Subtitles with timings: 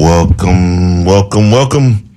[0.00, 2.08] Welcome, welcome, welcome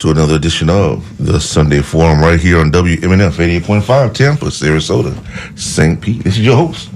[0.00, 5.14] to another edition of the Sunday Forum right here on WMNF 88.5 Tampa, Sarasota,
[5.56, 6.00] St.
[6.00, 6.24] Pete.
[6.24, 6.90] This is your host,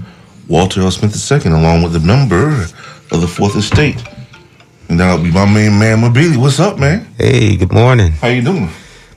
[0.49, 0.91] Walter L.
[0.91, 4.03] Smith II, along with the member of the Fourth Estate.
[4.89, 6.35] And that'll be my main man, Mabili.
[6.35, 7.07] What's up, man?
[7.17, 8.11] Hey, good morning.
[8.11, 8.69] How you doing?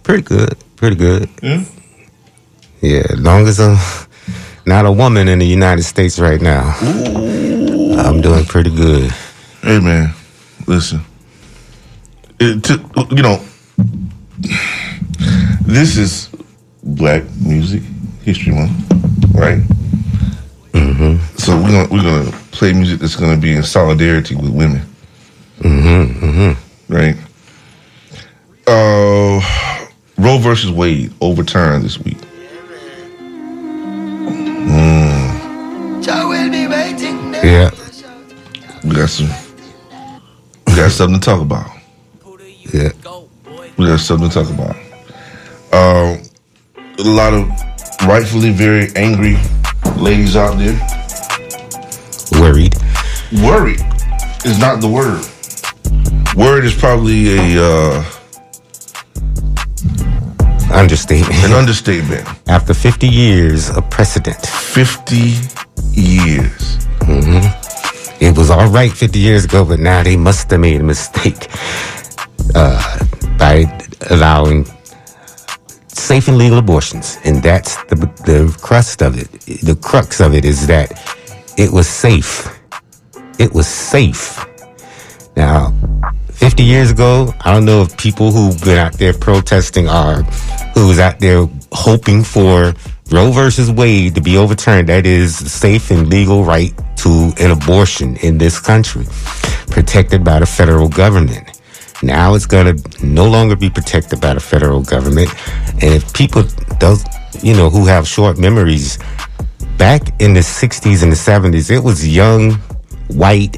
[0.04, 0.56] Pretty good.
[0.76, 1.28] Pretty good.
[1.42, 1.64] Yeah?
[2.82, 3.76] Yeah, as long as I'm
[4.64, 9.10] not a woman in the United States right now, I'm doing pretty good.
[9.60, 10.14] Hey, man,
[10.68, 11.00] listen.
[12.38, 13.42] It, to, you know,
[15.62, 16.28] this is
[16.84, 17.82] Black Music
[18.22, 18.70] History Month,
[19.34, 19.58] right?
[20.72, 21.36] Mm-hmm.
[21.36, 24.82] So we're gonna we're gonna play music that's gonna be in solidarity with women.
[25.60, 26.24] Mm-hmm.
[26.24, 26.94] Mm-hmm.
[26.94, 27.16] Right.
[28.66, 29.40] Uh,
[30.18, 32.18] Roe versus Wade overturned this week.
[37.42, 37.70] Yeah,
[38.84, 39.47] We got some.
[40.78, 41.70] We got something to talk about.
[42.72, 42.90] yeah.
[43.76, 44.76] We got something to talk about.
[45.72, 46.22] Um,
[47.00, 47.48] a lot of
[48.06, 49.36] rightfully very angry
[49.96, 50.78] ladies out there.
[52.40, 52.76] Worried.
[53.42, 53.80] Worried
[54.44, 55.20] is not the word.
[56.36, 58.04] Word is probably a uh,
[60.72, 61.34] Understatement.
[61.44, 62.24] an understatement.
[62.46, 65.34] After 50 years of precedent, Fifty
[65.90, 66.78] years.
[68.20, 71.48] It was all right 50 years ago, but now they must have made a mistake
[72.54, 73.04] uh,
[73.38, 73.64] by
[74.10, 74.66] allowing
[75.88, 77.18] safe and legal abortions.
[77.24, 79.30] And that's the, the crust of it.
[79.62, 80.92] The crux of it is that
[81.56, 82.48] it was safe.
[83.38, 84.44] It was safe.
[85.36, 85.72] Now,
[86.32, 90.22] 50 years ago, I don't know if people who've been out there protesting are,
[90.74, 92.74] who was out there hoping for
[93.10, 94.88] Roe versus Wade to be overturned.
[94.88, 99.06] That is the safe and legal right to an abortion in this country,
[99.68, 101.58] protected by the federal government.
[102.02, 105.30] Now it's going to no longer be protected by the federal government.
[105.82, 106.42] And if people,
[106.80, 107.02] those,
[107.42, 108.98] you know, who have short memories,
[109.78, 112.52] back in the 60s and the 70s, it was young,
[113.08, 113.56] white,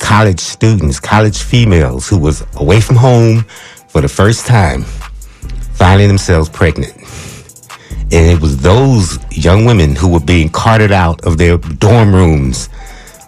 [0.00, 3.44] college students, college females who was away from home
[3.88, 4.82] for the first time,
[5.74, 6.97] finding themselves pregnant.
[8.10, 12.70] And it was those young women who were being carted out of their dorm rooms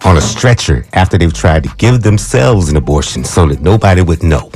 [0.03, 4.23] on a stretcher after they've tried to give themselves an abortion so that nobody would
[4.23, 4.51] know.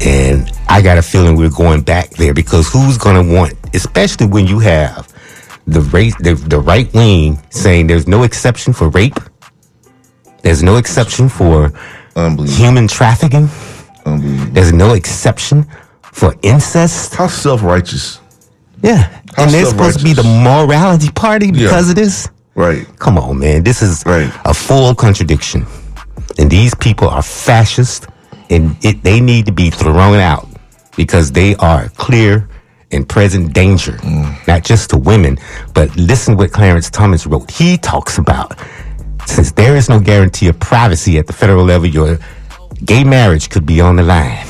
[0.00, 4.26] And I got a feeling we're going back there because who's going to want, especially
[4.26, 5.12] when you have
[5.66, 9.18] the race, the, the right wing saying there's no exception for rape,
[10.42, 11.72] there's no exception for
[12.46, 13.48] human trafficking,
[14.52, 15.66] there's no exception
[16.02, 17.14] for incest.
[17.14, 18.20] How self righteous.
[18.84, 19.08] Yeah.
[19.36, 21.90] How and they're supposed to be the morality party because Yeah.
[21.92, 22.28] of this.
[22.54, 22.86] Right.
[22.98, 23.64] Come on, man.
[23.64, 24.30] This is Right.
[24.44, 25.66] a full contradiction.
[26.38, 28.06] And these people are fascist
[28.50, 30.46] and it, they need to be thrown out
[30.96, 32.46] because they are clear
[32.92, 34.46] and present danger, mm.
[34.46, 35.38] not just to women,
[35.72, 37.50] but listen what Clarence Thomas wrote.
[37.50, 38.56] He talks about
[39.26, 42.18] since there is no guarantee of privacy at the federal level, your
[42.84, 44.46] gay marriage could be on the line.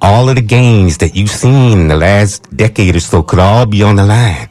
[0.00, 3.66] All of the gains that you've seen in the last decade or so could all
[3.66, 4.48] be on the line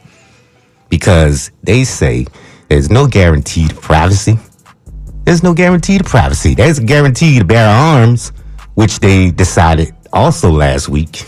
[0.90, 2.26] because they say
[2.68, 4.38] there's no guarantee to privacy.
[5.24, 6.54] There's no guarantee to privacy.
[6.54, 8.30] There's a guarantee to bear arms,
[8.74, 11.22] which they decided also last week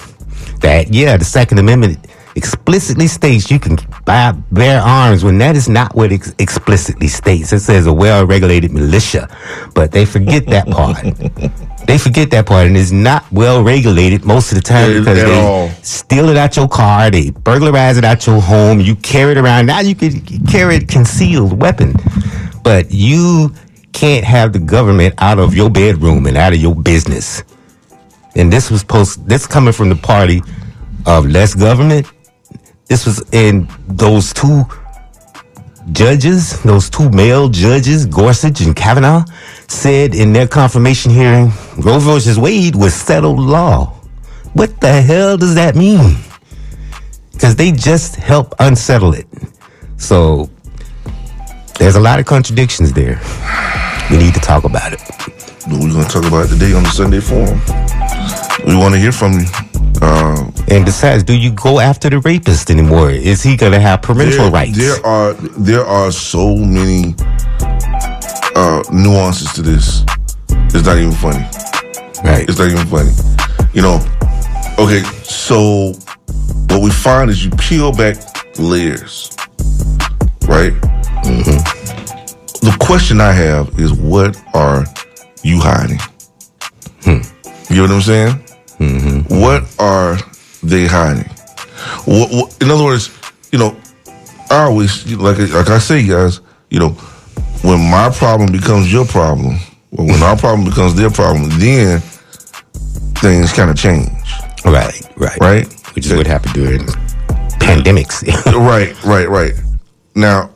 [0.60, 5.68] that, yeah, the Second Amendment explicitly states you can buy, bear arms when that is
[5.68, 7.52] not what it explicitly states.
[7.52, 9.28] It says a well regulated militia,
[9.74, 10.96] but they forget that part.
[11.86, 15.26] they forget that part, and it's not well regulated most of the time because at
[15.26, 15.68] they all.
[15.82, 19.66] steal it out your car, they burglarize it out your home, you carry it around.
[19.66, 21.94] Now you can carry a concealed weapon,
[22.62, 23.52] but you
[23.92, 27.42] can't have the government out of your bedroom and out of your business.
[28.36, 29.26] And this was post.
[29.26, 30.40] This coming from the party
[31.06, 32.06] of less government.
[32.90, 34.64] This was in those two
[35.92, 39.24] judges, those two male judges, Gorsuch and Kavanaugh,
[39.68, 43.94] said in their confirmation hearing, Roe versus Wade was settled law.
[44.54, 46.16] What the hell does that mean?
[47.30, 49.28] Because they just help unsettle it.
[49.96, 50.50] So
[51.78, 53.20] there's a lot of contradictions there.
[54.10, 55.00] We need to talk about it.
[55.68, 57.60] We're going to talk about it today on the Sunday Forum.
[58.66, 59.69] We want to hear from you.
[60.02, 63.10] Uh, And besides, do you go after the rapist anymore?
[63.10, 64.76] Is he going to have parental there, rights?
[64.78, 67.14] there are there are so many
[68.56, 70.04] uh, nuances to this.
[70.72, 71.44] It's not even funny.
[72.24, 72.48] right.
[72.48, 73.12] It's not even funny.
[73.74, 74.00] You know,
[74.78, 75.92] okay, so
[76.68, 78.16] what we find is you peel back
[78.58, 79.30] layers,
[80.46, 80.72] right?
[82.62, 84.84] The question I have is what are
[85.42, 85.98] you hiding?
[87.06, 88.34] You know what I'm saying?
[88.80, 90.18] What are
[90.62, 91.28] they hiding?
[92.06, 93.10] What, what, in other words,
[93.52, 93.76] you know,
[94.50, 96.90] I always like like I say, guys, you know,
[97.62, 99.58] when my problem becomes your problem,
[99.92, 102.00] or when our problem becomes their problem, then
[103.20, 104.08] things kind of change,
[104.64, 105.94] Right, right, right?
[105.94, 106.86] Which is what happened during
[107.60, 108.24] pandemics.
[108.54, 109.52] Right, right, right.
[110.14, 110.50] Now,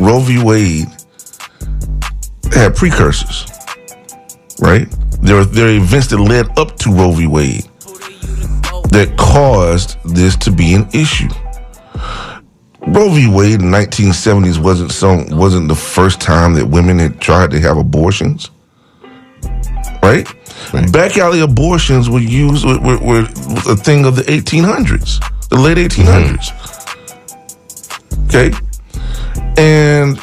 [0.00, 0.42] Roe v.
[0.42, 0.86] Wade
[2.52, 3.46] had precursors,
[4.60, 4.88] right?
[5.24, 7.26] There were there are events that led up to Roe v.
[7.26, 7.64] Wade
[8.90, 11.28] that caused this to be an issue.
[12.86, 13.28] Roe v.
[13.28, 17.78] Wade in 1970s wasn't some wasn't the first time that women had tried to have
[17.78, 18.50] abortions,
[20.02, 20.28] right?
[20.72, 20.92] Right.
[20.92, 25.78] Back alley abortions were used were, were, were a thing of the 1800s, the late
[25.78, 26.52] 1800s.
[28.28, 28.52] Okay,
[29.56, 30.18] and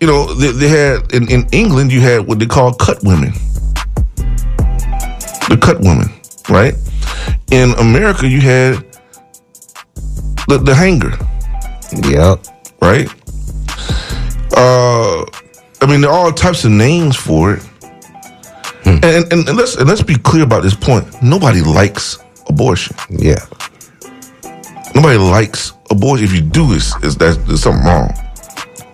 [0.00, 3.32] you know they, they had in, in England you had what they call cut women,
[5.48, 6.08] the cut woman,
[6.48, 6.74] right?
[7.50, 8.84] In America you had
[10.48, 11.12] the, the hanger,
[12.08, 12.44] yep.
[12.80, 13.08] right?
[14.56, 15.24] Uh,
[15.82, 17.62] I mean, there are all types of names for it.
[18.86, 21.04] And, and, and let's and let's be clear about this point.
[21.22, 22.96] Nobody likes abortion.
[23.10, 23.44] Yeah.
[24.94, 26.24] Nobody likes abortion.
[26.24, 28.10] If you do, it's, it's that's there's something wrong.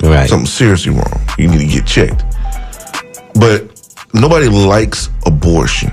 [0.02, 0.28] Right.
[0.28, 1.21] Something seriously wrong.
[1.38, 2.25] You need to get checked.
[3.35, 3.68] But
[4.14, 5.92] nobody likes abortion.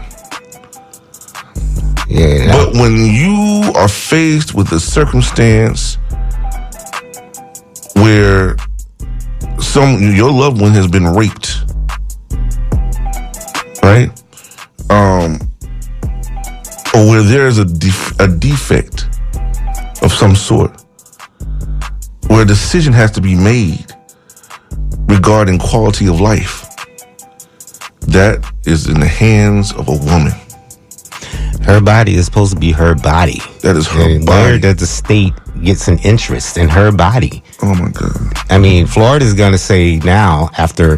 [2.09, 2.51] Yeah.
[2.51, 5.97] But when you are faced with a circumstance
[7.95, 8.57] where
[9.59, 11.63] some your loved one has been raped,
[13.83, 14.09] right?
[14.89, 15.39] Um,
[16.95, 19.05] or where there is a def- a defect
[20.01, 20.71] of some sort,
[22.27, 23.85] where a decision has to be made
[25.07, 26.65] regarding quality of life,
[28.01, 30.33] that is in the hands of a woman.
[31.69, 33.39] Her body is supposed to be her body.
[33.61, 34.59] That is her And where body.
[34.59, 35.33] does the state
[35.63, 37.43] gets an interest in her body?
[37.61, 38.11] Oh my God.
[38.49, 40.97] I mean, Florida's going to say now, after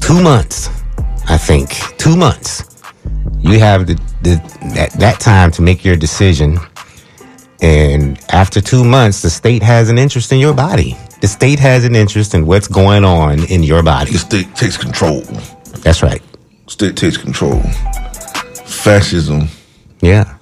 [0.00, 0.70] two months,
[1.28, 2.64] I think, two months,
[3.38, 4.34] you have the, the
[4.74, 6.58] that, that time to make your decision.
[7.62, 10.96] And after two months, the state has an interest in your body.
[11.20, 14.10] The state has an interest in what's going on in your body.
[14.10, 15.20] The state takes control.
[15.84, 16.22] That's right.
[16.66, 17.60] State takes control.
[18.66, 19.48] Fascism.
[20.00, 20.36] Yeah.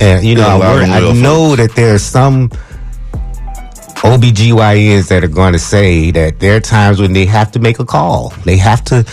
[0.00, 2.50] And, you know, I, worry, I know that there's some
[4.02, 7.78] OBGYNs that are going to say that there are times when they have to make
[7.78, 8.30] a call.
[8.44, 9.04] They have to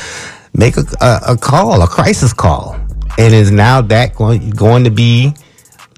[0.54, 2.76] make a, a, a call, a crisis call.
[3.18, 5.34] And is now that going, going to be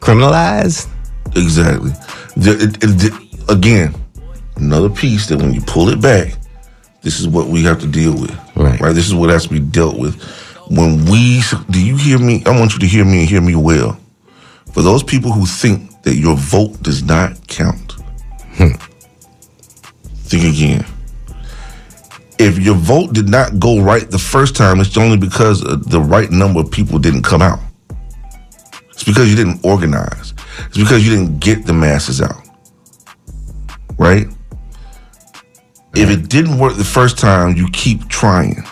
[0.01, 0.87] criminalized?
[1.35, 1.91] Exactly.
[2.37, 3.93] The- it- the- again,
[4.55, 6.33] another piece that when you pull it back,
[7.01, 8.31] this is what we have to deal with.
[8.55, 8.79] Right.
[8.79, 8.93] Right.
[8.95, 10.15] This is what has to be dealt with.
[10.69, 12.43] When we, do you hear me?
[12.45, 13.99] I want you to hear me and hear me well.
[14.73, 17.93] For those people who think that your vote does not count,
[20.27, 20.85] think again.
[22.39, 25.99] If your vote did not go right the first time, it's only because uh, the
[25.99, 27.59] right number of people didn't come out.
[28.91, 30.33] It's because you didn't organize.
[30.67, 32.47] It's because you didn't get the masses out.
[33.97, 34.27] Right?
[35.95, 38.63] If it didn't work the first time, you keep trying.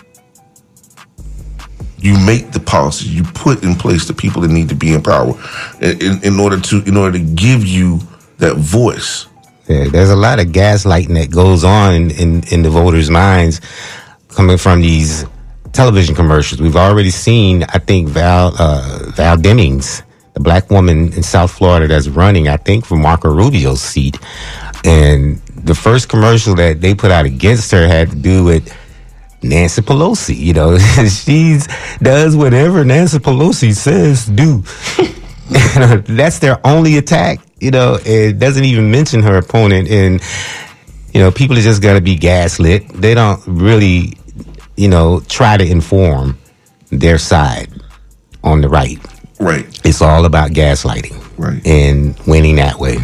[1.98, 3.14] You make the policies.
[3.14, 5.34] You put in place the people that need to be in power
[5.80, 8.00] in, in, order to in order to give you
[8.38, 9.26] that voice.
[9.68, 13.60] Yeah, there's a lot of gaslighting that goes on in, in, in the voters' minds
[14.28, 15.24] coming from these
[15.72, 16.60] television commercials.
[16.60, 20.02] We've already seen, I think, Val uh, Val Demings,
[20.34, 24.18] the black woman in South Florida that's running, I think, for Marco Rubio's seat.
[24.84, 28.72] And the first commercial that they put out against her had to do with
[29.48, 30.36] Nancy Pelosi.
[30.36, 31.66] You know, she's
[31.98, 34.62] does whatever Nancy Pelosi says do.
[36.14, 37.40] That's their only attack.
[37.60, 39.88] You know, it doesn't even mention her opponent.
[39.88, 40.20] And,
[41.12, 42.88] you know, people are just going to be gaslit.
[42.92, 44.18] They don't really,
[44.76, 46.38] you know, try to inform
[46.90, 47.70] their side
[48.44, 48.98] on the right.
[49.38, 49.66] Right.
[49.84, 51.64] It's all about gaslighting Right.
[51.66, 52.96] and winning that way.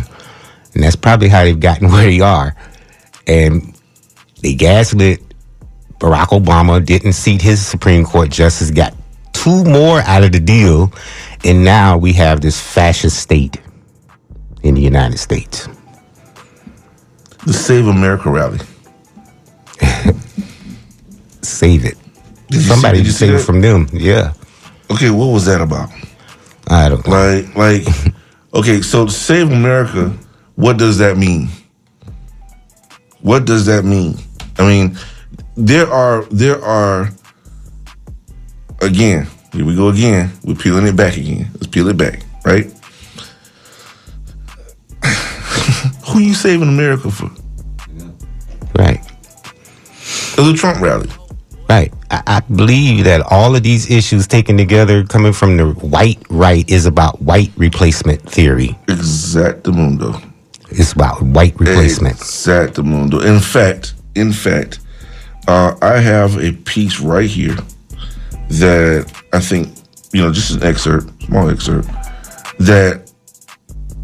[0.75, 2.55] And that's probably how they've gotten where they are.
[3.27, 3.75] And
[4.43, 5.21] they gaslit
[6.03, 8.93] Barack Obama, didn't seat his Supreme Court justice, got
[9.33, 10.93] two more out of the deal.
[11.45, 13.59] And now we have this fascist state
[14.65, 15.69] in the United States.
[17.47, 18.59] The Save America rally.
[21.43, 21.97] Save it.
[22.49, 23.87] Did you see- Somebody see save it from them.
[23.93, 24.33] Yeah.
[24.91, 25.89] Okay, what was that about?
[26.69, 27.13] I don't know.
[27.13, 28.15] Like, like,
[28.55, 30.13] okay, so save America,
[30.57, 31.49] what does that mean?
[33.21, 34.17] What does that mean?
[34.59, 34.99] I mean,
[35.57, 37.11] there are, there are,
[38.81, 40.33] again, here we go again.
[40.45, 41.49] We're peeling it back again.
[41.55, 42.67] Let's peel it back, right?
[46.09, 47.31] Who you saving America for?
[48.75, 49.01] Right.
[50.35, 51.11] It was a Trump rally.
[51.69, 51.93] Right.
[52.11, 56.69] I, I believe that all of these issues taken together, coming from the white right,
[56.71, 58.79] is about white replacement theory.
[58.87, 60.23] Exactamundo.
[60.71, 62.17] It's about white replacement.
[62.17, 63.25] Exactamundo.
[63.25, 64.81] In fact, in fact,
[65.49, 67.57] uh, I have a piece right here
[68.49, 69.69] that I think,
[70.13, 71.89] you know, just an excerpt, small excerpt,
[72.59, 73.11] that,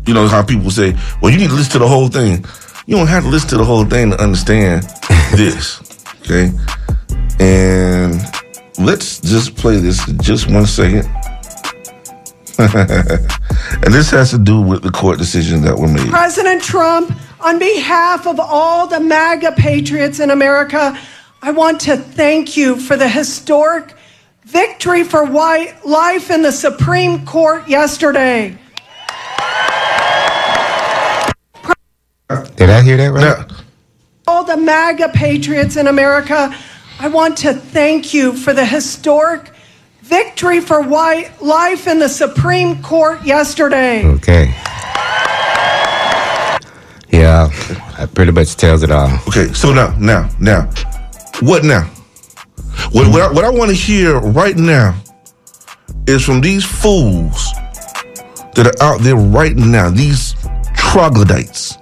[0.07, 2.45] you know, how people say, well, you need to listen to the whole thing.
[2.87, 4.83] You don't have to listen to the whole thing to understand
[5.33, 5.81] this.
[6.23, 6.51] Okay.
[7.41, 8.21] And
[8.79, 11.07] let's just play this just one second.
[12.59, 16.09] and this has to do with the court decisions that were made.
[16.09, 20.99] President Trump, on behalf of all the MAGA patriots in America,
[21.41, 23.95] I want to thank you for the historic
[24.45, 28.59] victory for white life in the Supreme Court yesterday.
[32.57, 33.49] Did I hear that right?
[33.49, 33.57] Now,
[34.27, 36.55] All the MAGA patriots in America,
[36.99, 39.53] I want to thank you for the historic
[40.03, 44.05] victory for white life in the Supreme Court yesterday.
[44.05, 44.47] Okay.
[47.11, 47.49] Yeah,
[47.97, 49.09] that pretty much tells it all.
[49.29, 50.69] Okay, so now, now, now,
[51.41, 51.85] what now?
[52.93, 55.01] What, what I, what I want to hear right now
[56.07, 57.53] is from these fools
[58.55, 60.35] that are out there right now, these
[60.75, 61.77] troglodytes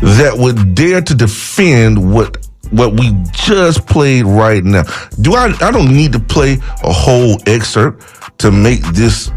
[0.00, 4.82] that would dare to defend what what we just played right now.
[5.20, 5.54] Do I?
[5.60, 9.30] I don't need to play a whole excerpt to make this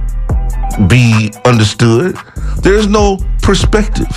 [0.88, 2.18] be understood.
[2.62, 4.08] There is no perspective.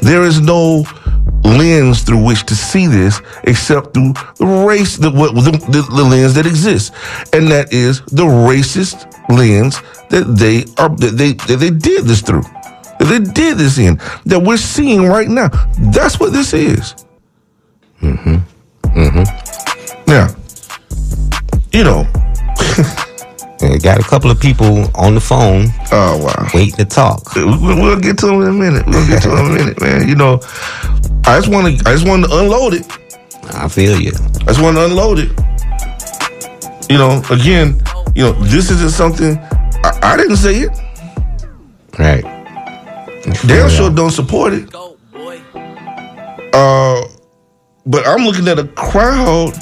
[0.00, 0.84] There is no
[1.44, 6.34] lens through which to see this except through the race, the, the, the, the lens
[6.34, 6.90] that exists.
[7.32, 9.80] And that is the racist lens
[10.10, 12.42] that they are, that they, that they did this through.
[12.98, 15.48] That they did this in, that we're seeing right now.
[15.78, 16.94] That's what this is.
[18.02, 18.36] Mm-hmm.
[18.88, 20.10] Mm-hmm.
[20.10, 20.28] Now,
[21.72, 22.06] you know,
[23.62, 26.48] And got a couple of people on the phone oh wow.
[26.54, 27.34] waiting to talk.
[27.36, 28.86] We- We'll get to them in a minute.
[28.86, 30.08] We'll get to them in a minute, man.
[30.08, 30.40] You know,
[31.26, 32.86] I just want to, I just want to unload it.
[33.54, 34.12] I feel you.
[34.42, 35.30] I just want to unload it.
[36.90, 37.80] You know, again,
[38.14, 39.38] you know, this isn't something
[39.82, 40.78] I, I didn't say it.
[41.98, 42.22] Right.
[43.46, 44.74] Damn sure don't support it.
[46.52, 47.02] Uh,
[47.86, 49.52] but I'm looking at a crowd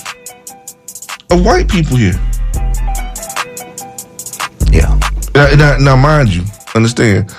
[1.31, 2.19] of white people here.
[4.71, 4.99] Yeah.
[5.35, 7.35] Now, now, now mind you, understand,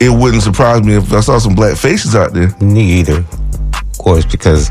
[0.00, 2.54] it wouldn't surprise me if I saw some black faces out there.
[2.60, 3.24] Me either.
[3.98, 4.70] Course, because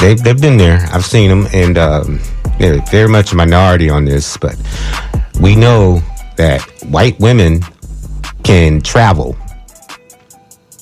[0.00, 0.78] they they've been there.
[0.92, 2.20] I've seen them, and um,
[2.58, 4.36] they're very much a minority on this.
[4.36, 4.56] But
[5.40, 6.02] we know
[6.36, 7.60] that white women
[8.42, 9.36] can travel.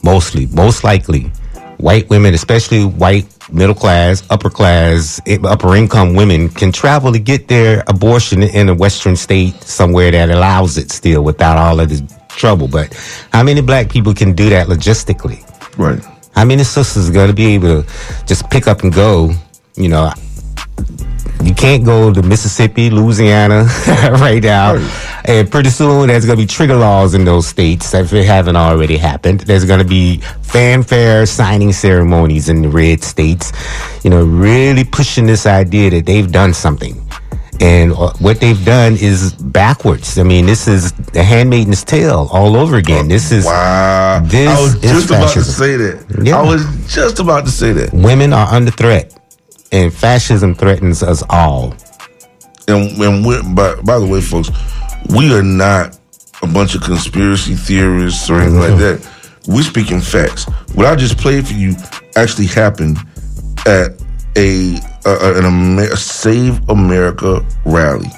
[0.03, 1.33] Mostly, most likely,
[1.79, 7.19] white women, especially white middle class, upper class, eh, upper income women, can travel to
[7.19, 11.89] get their abortion in a Western state somewhere that allows it still without all of
[11.89, 12.69] the trouble.
[12.69, 12.93] But
[13.33, 15.41] how many black people can do that logistically?
[15.79, 16.03] Right.
[16.35, 19.33] How many sisters going to be able to just pick up and go?
[19.77, 20.13] You know,
[21.43, 24.77] you can't go to Mississippi, Louisiana right now.
[25.25, 28.57] And pretty soon there's going to be trigger laws in those states if it haven't
[28.57, 29.41] already happened.
[29.41, 33.53] There's going to be fanfare signing ceremonies in the red states,
[34.05, 37.01] you know, really pushing this idea that they've done something.
[37.61, 40.19] And uh, what they've done is backwards.
[40.19, 43.09] I mean, this is the handmaiden's tale all over again.
[43.09, 44.21] This is Wow.
[44.25, 46.21] This I was just about to say that.
[46.25, 46.39] Yeah.
[46.39, 47.93] I was just about to say that.
[47.93, 49.17] women are under threat,
[49.73, 51.75] and fascism threatens us all.
[52.67, 54.51] And, and we're, by, by the way, folks,
[55.15, 55.99] we are not
[56.43, 59.11] a bunch of conspiracy theorists or anything like that.
[59.47, 60.47] We're speaking facts.
[60.75, 61.75] What I just played for you
[62.17, 62.99] actually happened
[63.67, 64.01] at
[64.37, 68.09] a, a an Amer- a Save America rally.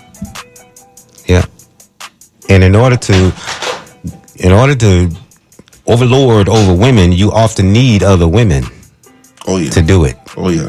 [1.27, 1.44] Yeah.
[2.49, 3.33] And in order to,
[4.37, 5.11] in order to
[5.87, 8.64] overlord over women, you often need other women
[9.46, 9.70] Oh yeah.
[9.70, 10.16] to do it.
[10.37, 10.68] Oh yeah.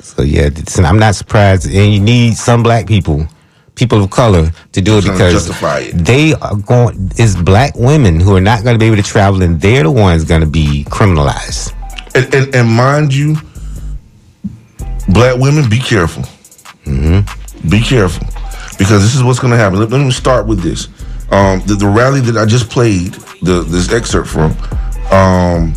[0.00, 0.48] So yeah,
[0.78, 1.66] I'm not surprised.
[1.66, 3.26] And you need some black people,
[3.74, 6.04] people of color, to do it because it.
[6.04, 7.10] they are going.
[7.16, 9.90] It's black women who are not going to be able to travel, and they're the
[9.90, 11.72] ones going to be criminalized.
[12.14, 13.36] And, and, and mind you,
[15.08, 16.24] black women, be careful.
[16.84, 18.26] Be careful.
[18.78, 19.78] Because this is what's going to happen.
[19.80, 20.88] Let, let me start with this.
[21.32, 24.52] Um, the, the rally that I just played, the, this excerpt from,
[25.10, 25.74] um,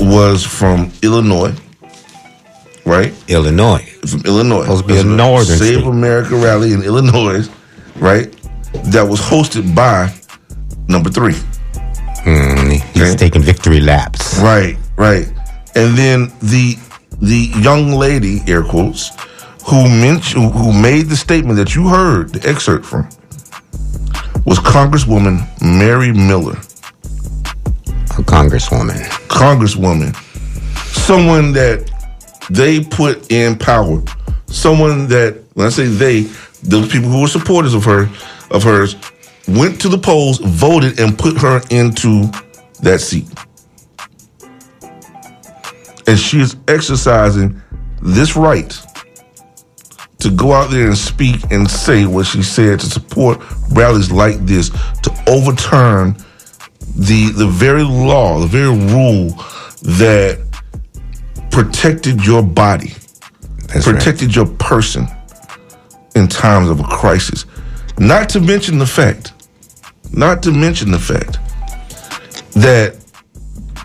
[0.00, 1.54] was from Illinois,
[2.84, 3.14] right?
[3.28, 3.82] Illinois.
[4.06, 4.62] From Illinois.
[4.62, 5.86] Supposed to be a northern Save state.
[5.86, 7.48] America rally in Illinois,
[7.96, 8.30] right?
[8.92, 10.12] That was hosted by
[10.88, 11.34] number three.
[12.24, 13.16] Mm, he's Okay.
[13.16, 14.38] taking victory laps.
[14.40, 15.26] Right, right.
[15.74, 16.76] And then the
[17.20, 19.10] the young lady, air quotes,
[19.66, 23.08] who mentioned who made the statement that you heard the excerpt from
[24.44, 26.56] was Congresswoman Mary Miller.
[28.16, 29.04] A congresswoman.
[29.28, 30.14] Congresswoman.
[30.94, 31.90] Someone that
[32.50, 34.02] they put in power.
[34.46, 36.22] Someone that when I say they,
[36.62, 38.08] those people who were supporters of her
[38.50, 38.96] of hers
[39.46, 42.24] went to the polls, voted, and put her into
[42.80, 43.26] that seat.
[46.08, 47.60] And she is exercising
[48.02, 48.76] this right
[50.20, 53.38] to go out there and speak and say what she said to support
[53.70, 54.70] rallies like this
[55.02, 56.16] to overturn
[56.96, 59.28] the the very law, the very rule
[59.82, 60.38] that
[61.50, 62.92] protected your body,
[63.68, 63.94] That's right.
[63.96, 65.06] protected your person
[66.14, 67.44] in times of a crisis.
[67.98, 69.32] Not to mention the fact,
[70.12, 71.38] not to mention the fact
[72.54, 72.96] that,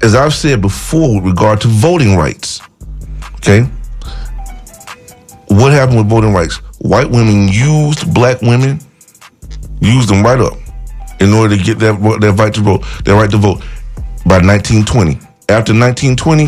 [0.02, 2.62] as I've said before, with regard to voting rights,
[3.36, 3.62] okay,
[5.48, 6.58] what happened with voting rights?
[6.80, 8.80] White women used black women,
[9.80, 10.58] used them right up
[11.20, 13.60] in order to get that that right to vote, their right to vote
[14.26, 15.14] by 1920.
[15.50, 16.48] After 1920,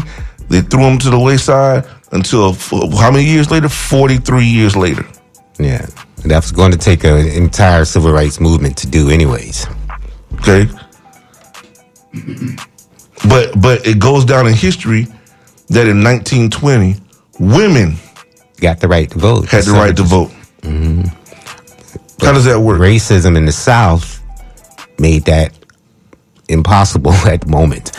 [0.50, 3.70] they threw them to the wayside until how many years later?
[3.70, 5.06] 43 years later.
[5.60, 5.86] Yeah.
[6.26, 9.68] That was going to take an entire civil rights movement to do, anyways.
[10.40, 10.68] Okay.
[13.30, 15.04] But but it goes down in history
[15.70, 16.96] that in 1920,
[17.40, 17.96] women
[18.62, 19.50] Got the right to vote.
[19.50, 20.32] had the right to vote.
[20.62, 21.02] Mm-hmm.
[22.26, 22.80] How does that work?
[22.80, 24.22] Racism in the South
[24.98, 25.54] made that
[26.48, 27.92] impossible at the moment.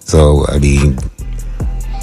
[0.00, 0.96] So, I mean,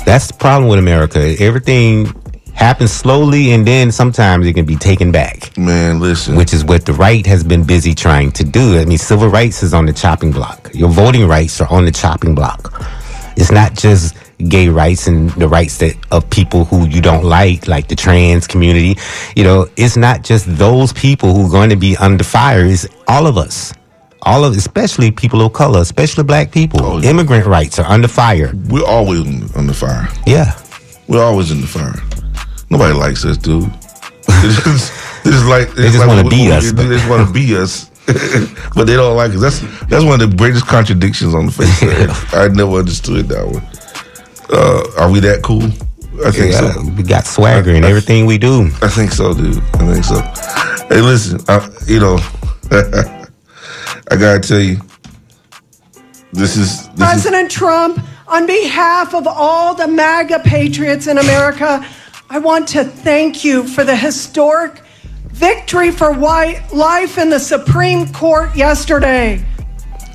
[0.06, 1.36] That's the problem with America.
[1.40, 2.08] Everything
[2.56, 5.56] happens slowly, and then sometimes it can be taken back.
[5.58, 6.36] Man, listen.
[6.36, 8.80] which is what the right has been busy trying to do.
[8.80, 10.72] I mean, civil rights is on the chopping block.
[10.74, 12.74] Your voting rights are on the chopping block.
[13.38, 14.16] It's not just
[14.50, 18.48] gay rights and the rights that of people who you don't like, like the trans
[18.48, 18.96] community.
[19.36, 22.66] You know, it's not just those people who are going to be under fire.
[22.66, 23.74] It's all of us.
[24.22, 26.80] All of, especially people of color, especially black people.
[26.82, 27.12] Oh, yeah.
[27.12, 28.54] Immigrant rights are under fire.
[28.70, 29.22] We're always
[29.56, 30.08] under fire.
[30.26, 30.60] Yeah.
[31.08, 31.94] We're always in the fire.
[32.70, 33.64] Nobody likes us, dude.
[34.28, 37.56] They just, like They just like wanna be us, but- They just want to be
[37.58, 37.90] us,
[38.76, 39.40] but they don't like us.
[39.42, 42.34] That's that's one of the greatest contradictions on the face of the earth.
[42.36, 43.64] I never understood that one.
[44.52, 45.64] Uh, are we that cool?
[46.26, 46.74] I think yeah.
[46.74, 46.82] so.
[46.96, 48.70] We got swagger in I- I- everything we do.
[48.82, 49.58] I think so, dude.
[49.76, 50.22] I think so.
[50.88, 52.18] Hey, listen, I, you know,
[54.12, 54.78] I gotta tell you,
[56.34, 61.84] this is this is President Trump, on behalf of all the MAGA patriots in America,
[62.30, 64.82] I want to thank you for the historic
[65.28, 69.44] victory for white life in the Supreme Court yesterday.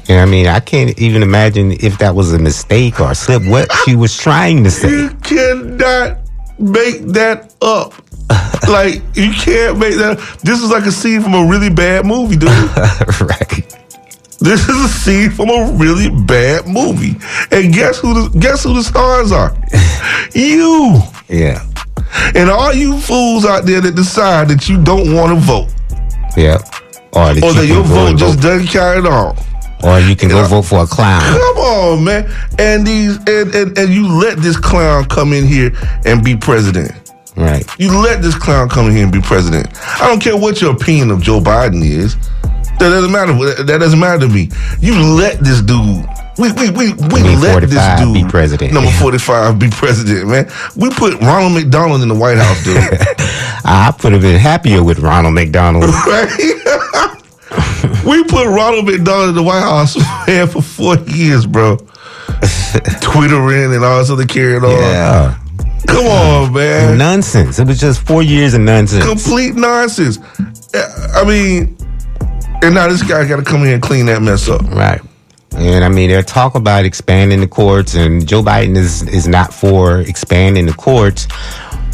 [0.09, 3.45] And I mean, I can't even imagine if that was a mistake or a slip,
[3.45, 4.91] what she was trying to say.
[4.91, 6.19] You cannot
[6.59, 7.95] make that up.
[8.69, 10.19] like you can't make that.
[10.43, 12.49] This is like a scene from a really bad movie, dude.
[13.21, 13.77] right.
[14.41, 17.17] this is a scene from a really bad movie.
[17.53, 18.15] And guess who?
[18.15, 19.57] The, guess who the stars are?
[20.35, 21.65] you Yeah.
[22.35, 25.69] And all you fools out there that decide that you don't want to vote,
[26.37, 26.59] Yeah.
[27.13, 29.37] Or, that or that your vote just doesn't count at all.
[29.83, 31.21] or you can go vote for a clown.
[31.23, 32.31] Come on, man.
[32.59, 35.73] And these and, and and you let this clown come in here
[36.05, 36.93] and be president.
[37.37, 37.65] Right.
[37.81, 39.69] You let this clown come in here and be president.
[40.01, 42.15] I don't care what your opinion of Joe Biden is.
[42.79, 43.33] That doesn't matter.
[43.65, 44.51] That doesn't matter to me.
[44.81, 46.05] You let this dude.
[46.39, 48.73] We we we, we let this dude be president.
[48.73, 50.51] Number forty five be president, man.
[50.77, 52.77] We put Ronald McDonald in the White House, dude.
[53.65, 55.85] I would have been happier with Ronald McDonald.
[56.07, 56.31] right?
[58.07, 61.77] we put Ronald McDonald in the White House man for four years, bro.
[63.03, 64.71] Twittering and all this other carrying on.
[64.71, 65.39] yeah.
[65.87, 66.99] Come on, man.
[66.99, 67.59] Nonsense.
[67.59, 69.05] It was just four years of nonsense.
[69.05, 70.19] complete nonsense.
[70.75, 71.77] Uh, I mean,
[72.63, 74.63] and now this guy got to come in and clean that mess up.
[74.63, 75.01] Right.
[75.57, 79.53] And I mean, they're talk about expanding the courts, and Joe Biden is is not
[79.53, 81.27] for expanding the courts.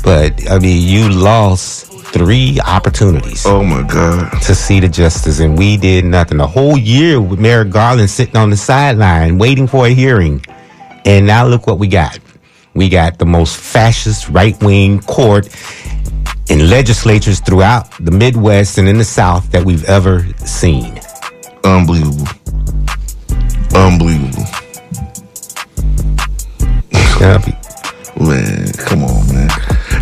[0.02, 4.30] But I mean, you lost three opportunities Oh my God!
[4.42, 6.38] to see the justice, and we did nothing.
[6.38, 10.44] The whole year with Merrick Garland sitting on the sideline waiting for a hearing,
[11.04, 12.18] and now look what we got.
[12.74, 15.48] We got the most fascist right wing court
[16.48, 21.00] in legislatures throughout the Midwest and in the South that we've ever seen.
[21.64, 22.28] Unbelievable!
[23.76, 24.44] Unbelievable,
[27.20, 27.38] Yeah,
[28.18, 28.72] man!
[28.72, 29.50] Come on, man.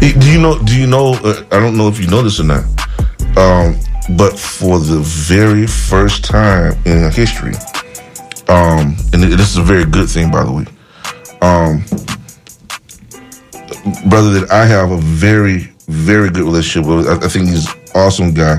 [0.00, 0.62] Do you know?
[0.62, 1.14] Do you know?
[1.24, 2.64] Uh, I don't know if you know this or not.
[3.36, 3.76] Um,
[4.16, 7.54] but for the very first time in history,
[8.48, 10.66] um, and this is a very good thing, by the way.
[11.42, 11.84] Um,
[14.08, 17.08] brother that I have a very, very good relationship with.
[17.08, 18.58] I, I think he's an awesome guy.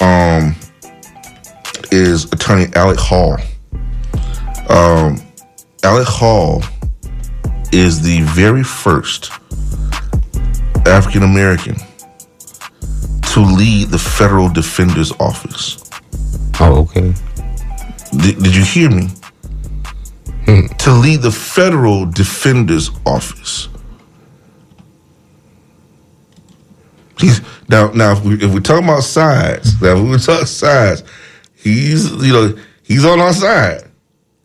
[0.00, 0.56] Um,
[1.92, 3.38] is attorney Alec Hall.
[4.72, 5.20] Um,
[5.84, 6.62] Alec Hall
[7.72, 9.30] is the very first
[10.86, 11.76] African American
[13.32, 15.90] to lead the federal defender's office.
[16.60, 17.12] Oh, okay.
[18.16, 19.08] Did, did you hear me?
[20.82, 23.68] to lead the federal defender's office.
[27.18, 31.04] He's now now if we if we're talking about sides, now if we talk sides,
[31.54, 33.91] he's you know he's on our side.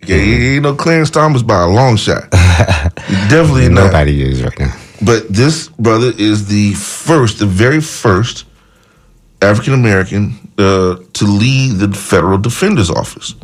[0.06, 2.30] Yeah, he ain't no Clarence Thomas by a long shot.
[2.32, 3.88] Definitely not.
[3.88, 4.76] Nobody is right now.
[5.04, 8.46] But this brother is the first, the very first
[9.42, 13.36] African American uh, to lead the federal defender's office,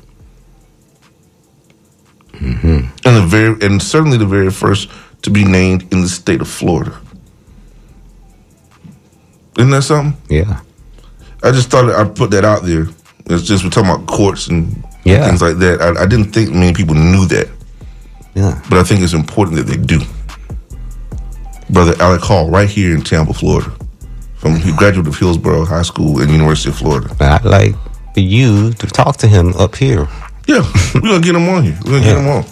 [2.40, 4.90] and the very, and certainly the very first
[5.22, 6.98] to be named in the state of Florida.
[9.58, 10.20] Isn't that something?
[10.30, 10.62] Yeah.
[11.44, 12.88] I just thought I'd put that out there.
[13.28, 15.28] It's just we're talking about courts and Yeah.
[15.28, 15.82] things like that.
[15.82, 17.50] I, I didn't think many people knew that,
[18.36, 18.62] Yeah.
[18.70, 20.00] but I think it's important that they do.
[21.70, 23.72] Brother Alec Hall, right here in Tampa, Florida,
[24.38, 27.10] from he graduated of Hillsborough High School and University of Florida.
[27.20, 27.76] I'd like
[28.14, 30.08] for you to talk to him up here.
[30.48, 30.62] Yeah,
[30.94, 31.78] we're gonna get him on here.
[31.86, 32.22] We're gonna get Yeah.
[32.22, 32.46] him on.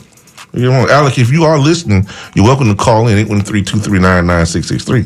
[0.53, 0.89] We're gonna get him on.
[0.89, 5.05] Alec, if you are listening, you're welcome to call in 813-239-9663.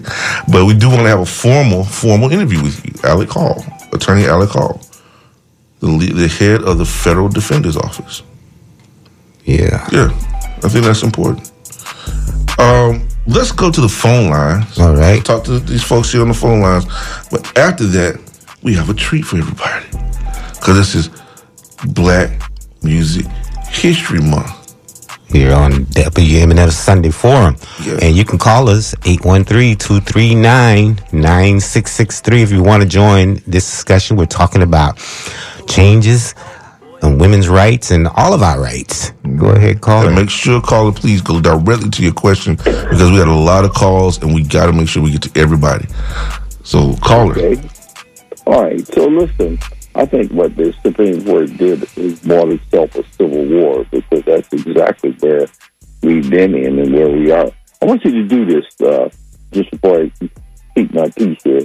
[0.51, 4.25] But we do want to have a formal, formal interview with you, Alec Hall, Attorney
[4.25, 4.79] Alec Hall,
[5.79, 8.23] the the head of the Federal Defender's Office.
[9.45, 9.87] Yeah.
[9.91, 10.09] Yeah,
[10.63, 11.51] I think that's important.
[12.57, 14.79] Um, let's go to the phone lines.
[14.79, 15.23] All right.
[15.23, 16.85] Talk to these folks here on the phone lines.
[17.29, 18.19] But after that,
[18.63, 19.85] we have a treat for everybody.
[20.53, 21.09] Because this is
[21.93, 22.41] Black
[22.81, 23.25] Music
[23.69, 24.51] History Month.
[25.27, 27.57] here on WMNF Sunday Forum.
[27.83, 27.99] Yeah.
[28.01, 28.95] And you can call us
[31.11, 34.17] 813-239-9663 if you want to join this discussion.
[34.17, 34.97] We're talking about
[35.67, 36.33] changes
[37.03, 39.11] in women's rights and all of our rights.
[39.37, 40.21] Go ahead, call And her.
[40.23, 43.73] make sure, caller, please go directly to your question because we had a lot of
[43.73, 45.87] calls and we got to make sure we get to everybody.
[46.63, 47.33] So, caller.
[47.37, 47.61] Okay.
[48.47, 48.85] All right.
[48.93, 49.59] So listen,
[49.95, 54.51] I think what the Supreme Court did is bought itself a civil war because that's
[54.53, 55.47] exactly where
[56.01, 57.51] we've been in and where we are.
[57.81, 59.09] I want you to do this uh,
[59.51, 60.11] just before I
[60.75, 61.61] keep my piece here.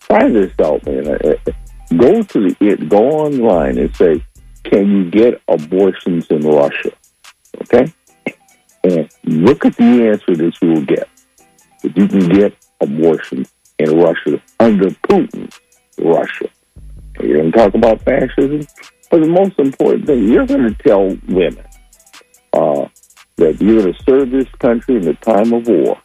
[0.00, 1.08] Try this out, man.
[1.08, 1.52] Uh, uh,
[1.96, 2.88] Go to the it.
[2.88, 4.24] Go online and say,
[4.64, 6.92] "Can you get abortions in Russia?"
[7.62, 7.92] Okay,
[8.84, 11.08] and look at the answer that you will get.
[11.82, 15.52] That you can get abortions in Russia under Putin,
[15.98, 16.48] Russia.
[17.20, 18.66] You're going to talk about fascism,
[19.10, 21.64] but the most important thing, you're going to tell women
[22.52, 22.88] uh,
[23.36, 26.00] that you're going to serve this country in the time of war.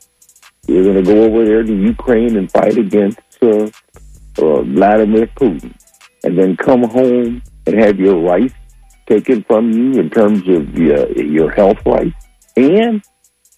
[0.68, 3.70] You're going to go over there to Ukraine and fight against uh,
[4.42, 5.74] uh, Vladimir Putin,
[6.24, 8.54] and then come home and have your rights
[9.08, 12.16] taken from you in terms of your, your health rights.
[12.56, 13.04] And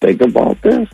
[0.00, 0.88] think about this: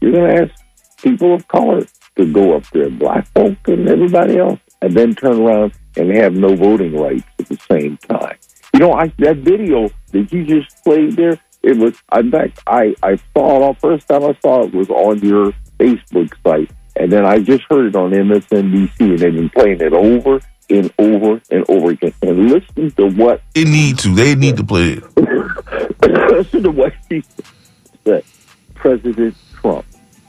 [0.00, 1.82] you're going to ask people of color
[2.16, 6.34] to go up there, black folk and everybody else, and then turn around and have
[6.34, 8.36] no voting rights at the same time.
[8.72, 12.94] You know, I, that video that you just played there, it was, in fact, I,
[13.02, 16.70] I saw it, the first time I saw it was on your Facebook site.
[16.96, 20.92] And then I just heard it on MSNBC, and they've been playing it over and
[20.98, 22.14] over and over again.
[22.22, 24.14] And listen to what They need to.
[24.14, 25.04] They need to play it.
[26.30, 27.22] listen to what he
[28.04, 28.24] said.
[28.74, 29.86] President Trump.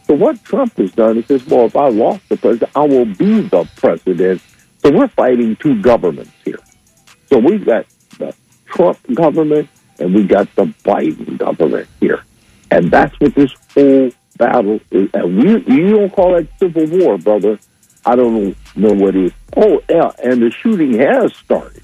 [0.07, 3.05] So what Trump has done is says, well, if I lost the president, I will
[3.05, 4.41] be the president.
[4.81, 6.59] So we're fighting two governments here.
[7.27, 7.85] So we've got
[8.19, 9.67] the Trump government
[9.99, 12.23] and we got the Biden government here.
[12.69, 15.09] And that's what this whole battle is.
[15.13, 17.59] We, you don't call that civil war, brother.
[18.05, 19.31] I don't know what is.
[19.57, 21.83] Oh, yeah, and the shooting has started.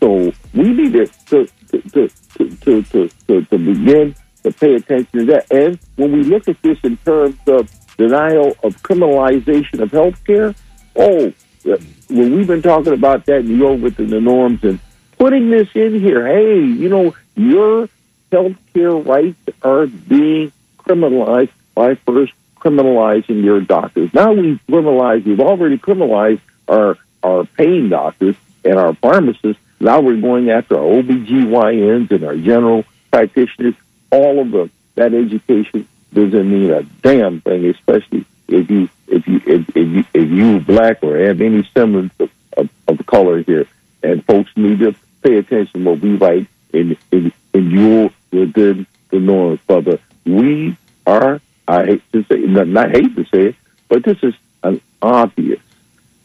[0.00, 5.24] So we need to to to to to, to, to, begin to pay attention to
[5.26, 5.52] that.
[5.52, 10.54] And when we look at this in terms of denial of criminalization of health care,
[10.96, 11.32] oh,
[11.64, 14.80] when we've been talking about that in York within the norms and
[15.18, 17.88] putting this in here, hey, you know, your
[18.32, 24.12] health care rights are being criminalized by first criminalizing your doctors.
[24.12, 29.62] Now we've criminalized, we've already criminalized our, our pain doctors and our pharmacists.
[29.80, 33.74] Now we're going after our OBGYNs and our general practitioners.
[34.10, 34.70] All of them.
[34.96, 40.04] That education doesn't mean a damn thing, especially if you if you if, if you
[40.12, 43.66] if you black or have any semblance of, of, of color here.
[44.02, 49.20] And folks need to pay attention what we write in in, in your within the
[49.20, 49.98] norms, brother.
[50.26, 53.56] We are I hate to say not, hate to say it,
[53.88, 55.60] but this is an obvious.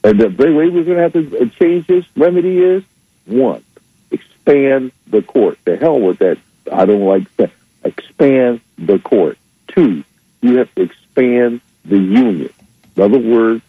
[0.04, 2.84] And the way we're going to have to change this remedy is
[3.26, 3.64] one,
[4.10, 5.60] expand the court.
[5.66, 6.40] The hell with that.
[6.72, 7.52] I don't like that.
[7.84, 9.38] Expand the court.
[9.68, 10.04] Two,
[10.42, 12.52] you have to expand the union.
[12.96, 13.62] In other words,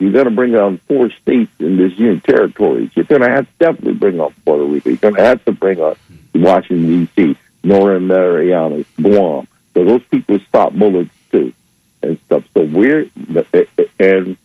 [0.00, 2.90] you're going to bring on four states in this union territories.
[2.94, 4.90] You're going to have to definitely bring on Puerto Rico.
[4.90, 5.96] You're going to have to bring on
[6.34, 9.46] Washington, D.C., Northern Mariana, Guam.
[9.76, 11.52] So those people stop bullets too
[12.02, 12.44] and stuff.
[12.54, 13.10] So we're,
[14.00, 14.38] and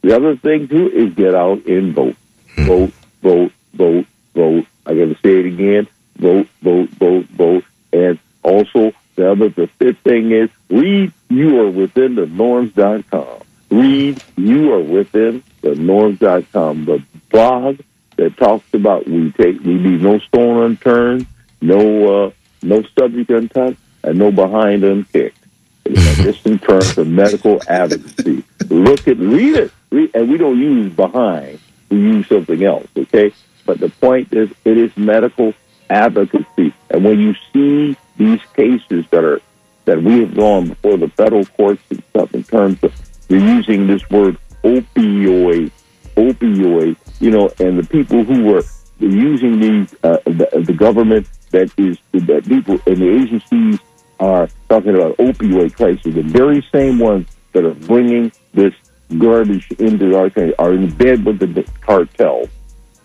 [0.00, 2.14] the other thing too is get out and vote.
[2.58, 4.66] Vote, vote, vote, vote.
[4.86, 5.88] I got to say it again.
[6.18, 7.64] Vote, vote, vote, vote.
[7.92, 13.40] And also, the other, the fifth thing is read you are within the norms.com.
[13.70, 16.84] Read you are within the norms.com.
[16.84, 17.80] The blog
[18.14, 21.26] that talks about we take, we leave no stone unturned,
[21.60, 22.30] no, uh,
[22.62, 25.38] no subject untouched, and no behind unkicked.
[25.84, 28.42] Just in terms of medical advocacy.
[28.68, 31.60] Look at, read it, read, and we don't use behind.
[31.90, 33.32] We use something else, okay?
[33.64, 35.54] But the point is, it is medical
[35.88, 36.72] advocacy.
[36.90, 39.40] And when you see these cases that are
[39.84, 42.92] that we have gone before the federal courts and stuff in terms of
[43.28, 45.70] they're using this word opioid,
[46.16, 48.62] opioid, you know, and the people who were
[48.98, 53.78] using these, uh, the, the government that is that people and the agencies
[54.18, 58.74] are talking about opioid crisis, the very same ones that are bringing this
[59.18, 62.48] garbage into our country are in bed with the cartels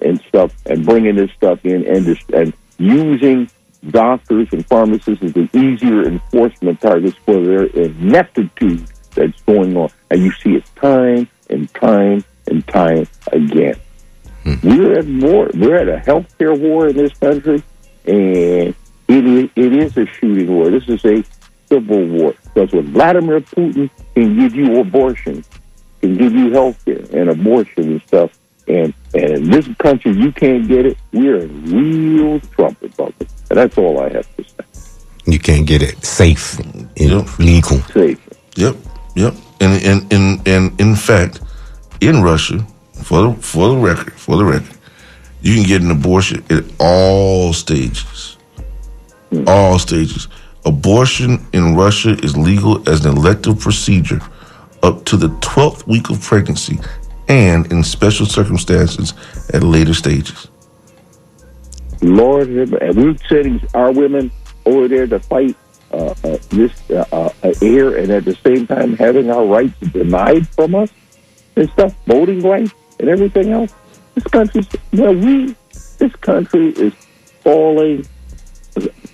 [0.02, 3.50] and stuff and bringing this stuff in and just, and using
[3.90, 9.90] doctors and pharmacists as the easier enforcement targets for their ineptitude that's going on.
[10.10, 13.76] And you see it time and time and time again.
[14.44, 14.56] Hmm.
[14.64, 15.50] We're at war.
[15.54, 17.62] We're at a healthcare war in this country,
[18.06, 18.76] and
[19.12, 20.70] it is, it is a shooting war.
[20.70, 21.24] This is a
[21.68, 22.34] civil war.
[22.54, 25.44] Because when Vladimir Putin can give you abortion,
[26.02, 30.32] can give you health care and abortion and stuff, and, and in this country you
[30.32, 33.14] can't get it, we're in real trouble, brother.
[33.50, 34.66] And that's all I have to say.
[35.26, 37.40] You can't get it safe and Yep.
[37.40, 37.78] legal.
[37.94, 38.20] Safe.
[38.56, 38.76] Yep,
[39.16, 39.34] yep.
[39.60, 41.42] And and and and in fact,
[42.02, 42.66] in Russia,
[43.04, 44.76] for the for the record, for the record,
[45.42, 48.38] you can get an abortion at all stages.
[49.48, 50.28] All stages.
[50.66, 54.20] Abortion in Russia is legal as an elective procedure
[54.84, 56.80] up to the 12th week of pregnancy
[57.28, 59.14] and in special circumstances
[59.54, 60.48] at later stages.
[62.02, 64.32] Lord, we're sending our women
[64.66, 65.56] over there to fight
[65.92, 70.48] uh, uh, this uh, uh, air, and at the same time having our rights denied
[70.50, 70.90] from us
[71.56, 73.74] and stuff, voting rights and everything else.
[74.16, 75.56] This country's well, we
[75.98, 76.94] this country is
[77.44, 78.06] falling.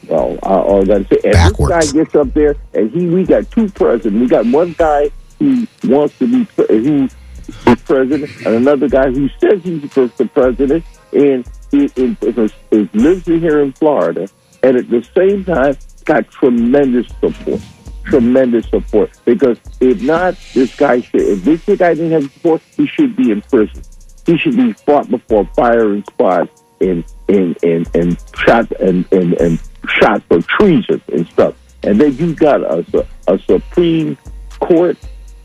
[0.08, 1.74] Well, I, I gotta say, and Backwards.
[1.74, 4.20] this guy gets up there, and he we got two presidents.
[4.20, 9.10] We got one guy who wants to be pre- who is president, and another guy
[9.12, 14.28] who says he's the president, and he, he lives here in Florida,
[14.64, 17.62] and at the same time got tremendous support.
[18.06, 21.20] Tremendous support because if not, this guy should.
[21.20, 23.84] If this guy didn't have support, he should be in prison.
[24.26, 29.60] He should be fought before firing squad and and and and shot and and and
[29.88, 31.56] shot for treason and stuff.
[31.84, 32.86] And then you got a
[33.28, 34.18] a, a Supreme
[34.60, 34.98] Court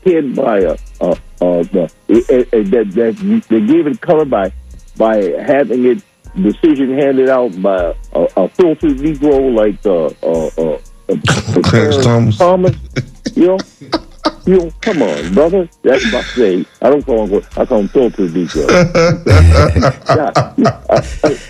[0.05, 4.51] head by a a, a, the a, a, that that they gave it color by
[4.97, 6.03] by having it
[6.35, 10.79] decision handed out by a, a filthy Negro like uh, uh, uh,
[11.09, 12.37] uh, Clarence Thomas.
[12.37, 12.75] Thomas,
[13.35, 13.57] you know.
[14.45, 15.69] You know, come on, brother.
[15.83, 16.65] That's my say.
[16.81, 17.41] I don't call him.
[17.55, 18.67] I call him filter Negro.
[20.09, 20.53] yeah,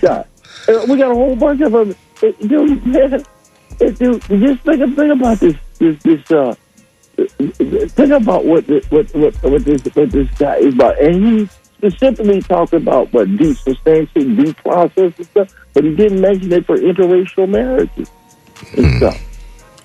[0.04, 0.24] yeah,
[0.68, 0.86] yeah.
[0.86, 1.96] We got a whole bunch of them.
[2.32, 5.56] Dude, man, uh, dude, just think, think about this.
[5.78, 6.32] This, this.
[6.32, 6.56] Uh,
[7.18, 11.46] think about what this, what what what this what this guy is about, and he
[11.78, 16.66] specifically talked about what due substantial due process and stuff, but he didn't mention it
[16.66, 18.10] for interracial marriages
[18.78, 19.22] and stuff.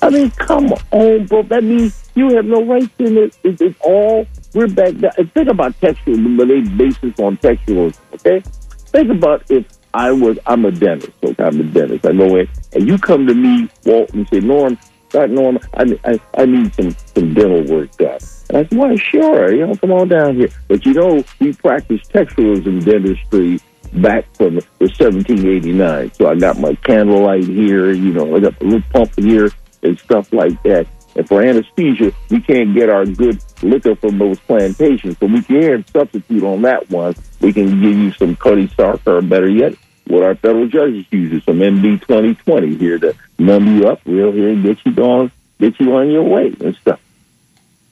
[0.01, 1.42] I mean, come on, bro.
[1.42, 3.37] That means you have no rights in it.
[3.42, 4.96] It's, it's all we're back.
[4.96, 5.11] Down.
[5.18, 7.90] and Think about textual, but they base this on textual.
[8.14, 9.66] Okay, think about if
[9.98, 11.12] I was I'm a dentist.
[11.24, 12.06] Okay, I'm a dentist.
[12.06, 14.78] I go in and you come to me, Walt, and say, Norm,
[15.11, 18.20] God, Norm, I, I I need some some dental work done.
[18.48, 20.50] And I said, Well, sure, you know, come on down here.
[20.68, 23.58] But you know, we practice textualism dentistry
[23.94, 26.12] back from the 1789.
[26.12, 29.50] So I got my candlelight here, you know, I got the little pump here
[29.82, 30.87] and stuff like that.
[31.16, 35.18] And for anesthesia, we can't get our good liquor from those plantations.
[35.18, 37.16] So we can substitute on that one.
[37.40, 39.74] We can give you some Cuddy Sarker, or better yet,
[40.09, 44.33] what our federal judges use, is some MD 2020 here to numb you up real
[44.33, 47.01] here and get you going, get you on your way and stuff.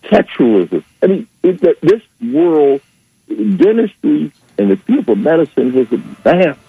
[0.02, 0.82] Textualism.
[1.02, 2.80] I mean, it, this world,
[3.28, 6.60] dentistry and the field of medicine has advanced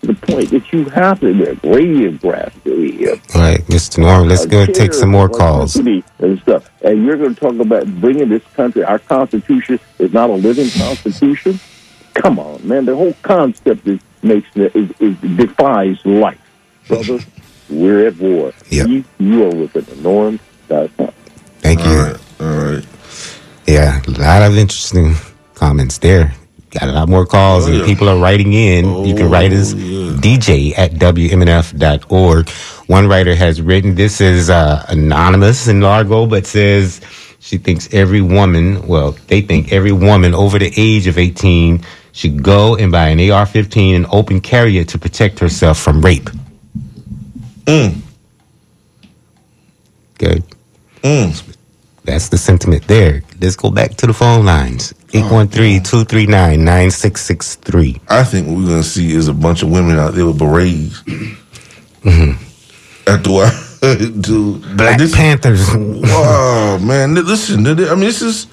[0.00, 3.98] to the point that you have to get radiograph, the, uh, All right, Mr.
[3.98, 5.76] Norm, let's go take some more calls.
[5.76, 6.70] And stuff.
[6.82, 8.84] And you're going to talk about bringing this country.
[8.84, 11.58] Our Constitution is not a living Constitution.
[12.14, 12.84] Come on, man.
[12.84, 16.40] The whole concept is makes is, is defies life,
[16.86, 17.18] brother.
[17.70, 18.52] we're at war.
[18.70, 18.86] Yep.
[18.88, 20.40] You, you are within the norm.
[20.68, 21.14] That's not.
[21.60, 21.86] Thank you.
[21.90, 22.86] All right, all right.
[23.66, 25.14] Yeah, a lot of interesting
[25.54, 26.32] comments there.
[26.70, 27.86] Got a lot more calls, Oh, and yeah.
[27.86, 29.04] people are writing in.
[29.04, 30.12] you can write us Oh, yeah.
[30.20, 32.48] DJ at WMNF.org.
[32.88, 37.00] One writer has written, this is uh, anonymous in Largo, but says
[37.40, 41.82] she thinks every woman, well, they think every woman over the age of 18
[42.12, 46.00] should go and buy an AR 15 and open carry it to protect herself from
[46.02, 46.28] rape.
[47.66, 48.00] Mm,
[50.18, 50.42] Good.
[51.02, 51.54] mm.
[52.04, 53.22] That's the sentiment there.
[53.40, 54.94] Let's go back to the phone lines.
[55.08, 58.00] 813-239-9663.
[58.08, 61.02] I think what we're gonna see is a bunch of women out there with berets.
[62.02, 62.32] Hmm.
[63.06, 63.50] After while,
[64.20, 64.76] dude.
[64.76, 65.68] Black this, Panthers.
[65.74, 67.14] Wow, man!
[67.14, 68.46] li- Listen, I mean, this is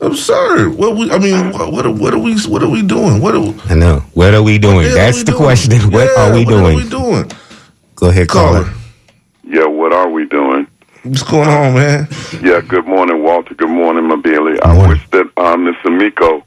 [0.00, 0.74] absurd.
[0.76, 1.10] What we?
[1.10, 1.72] I mean, what?
[1.72, 2.38] What are, what are we?
[2.42, 3.20] What are we doing?
[3.20, 3.40] What are?
[3.40, 4.00] What I know.
[4.14, 4.92] What are we doing?
[4.94, 5.42] That's we the doing?
[5.42, 5.72] question.
[5.92, 6.62] What Yeah, are we what doing?
[6.62, 7.32] What are we doing?
[7.96, 8.64] Go ahead, caller.
[8.64, 8.74] Caller,
[9.44, 10.66] Yeah, what are we doing?
[11.04, 12.08] what's going on, man?
[12.42, 13.54] Yeah, good morning, Walter.
[13.54, 14.58] Good morning, Mabili.
[14.62, 14.90] I morning.
[14.90, 16.44] wish that um, Miss Amico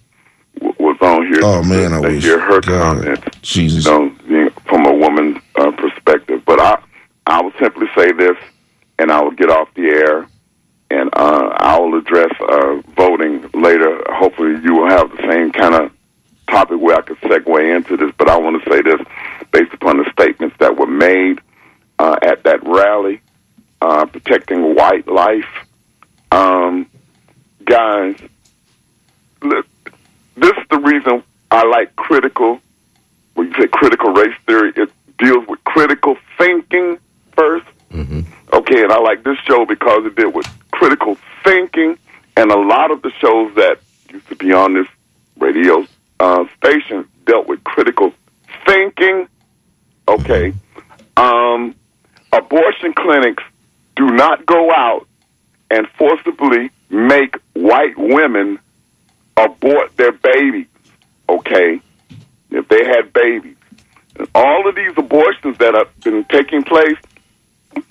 [0.60, 2.24] w- was on here Oh man, I to wish.
[2.24, 3.86] hear her God, comments, Jesus.
[3.86, 6.42] you know, being- from a woman's uh, perspective.
[6.46, 6.78] But I,
[7.28, 8.38] I will simply say this,
[9.00, 10.28] and I will get off the air,
[10.92, 14.04] and uh, I will address uh, voting later.
[14.10, 15.92] Hopefully, you will have the same kind of
[16.48, 18.14] topic where I could segue into this.
[18.18, 19.00] But I want to say this
[19.52, 21.40] based upon the statements that were made
[21.98, 23.22] uh, at that rally,
[23.82, 25.68] uh, protecting white life.
[26.32, 26.88] Um,
[27.64, 28.16] guys,
[29.42, 29.66] look,
[30.36, 32.60] this is the reason I like critical.
[33.34, 37.00] When you say critical race theory, it deals with critical thinking
[37.38, 37.66] 1st
[38.54, 41.98] Okay, and I like this show because it did with critical thinking,
[42.38, 44.88] and a lot of the shows that used to be on this
[45.38, 45.86] radio
[46.20, 48.14] uh, station dealt with critical
[48.66, 49.28] thinking.
[50.08, 50.54] Okay,
[51.18, 51.76] um,
[52.32, 53.44] abortion clinics
[53.96, 55.08] do not go out
[55.70, 58.60] and forcibly make white women
[59.38, 60.68] abort their babies.
[61.30, 61.80] Okay,
[62.50, 63.56] if they had babies,
[64.18, 66.98] and all of these abortions that have been taking place,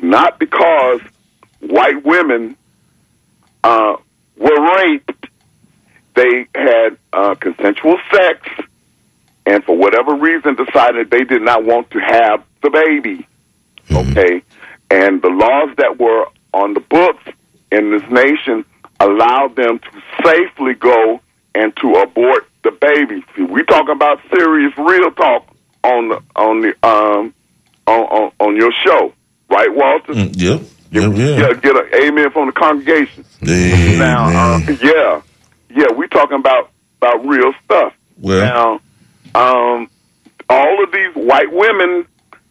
[0.03, 1.01] not because
[1.61, 2.57] white women
[3.65, 3.97] uh,
[4.37, 5.27] were raped,
[6.15, 8.49] they had uh, consensual sex,
[9.47, 13.27] and for whatever reason decided they did not want to have the baby.
[13.93, 14.43] Okay,
[14.91, 17.25] and the laws that were on the books
[17.73, 18.65] in this nation
[19.01, 21.21] allowed them to safely go
[21.55, 23.25] and to abort the baby.
[23.35, 25.47] See, we talking about serious, real talk
[25.83, 27.35] on the on the um
[27.87, 29.13] on on, on your show,
[29.49, 30.13] right, Walter?
[30.13, 30.61] Mm, yep.
[30.93, 31.53] Yep, Yeah, yeah.
[31.55, 33.25] get an amen from the congregation.
[33.43, 33.99] Amen.
[33.99, 35.23] Now, uh, yeah,
[35.71, 36.71] yeah, we talking about
[37.01, 37.95] about real stuff.
[38.19, 38.81] Well-
[39.35, 39.89] now, um,
[40.49, 42.07] all of these white women,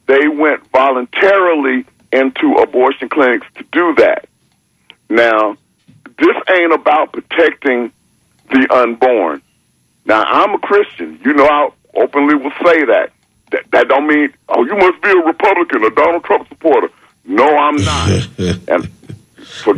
[0.08, 4.28] they went voluntarily into abortion clinics to do that.
[5.10, 5.58] Now,
[6.18, 7.92] this ain't about protecting
[8.52, 9.42] the unborn.
[10.06, 11.20] Now, I'm a Christian.
[11.24, 13.12] You know, I openly will say that.
[13.52, 16.90] That, that don't mean, oh, you must be a Republican, a Donald Trump supporter.
[17.30, 18.10] No, I'm not.
[18.68, 18.90] and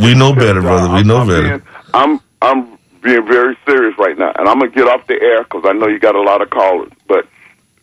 [0.02, 0.88] We know better, brother.
[0.90, 1.48] We I'm- know I'm better.
[1.50, 1.62] being-
[1.94, 5.64] I'm I'm being very serious right now, and I'm gonna get off the air because
[5.66, 6.92] I know you got a lot of callers.
[7.08, 7.28] But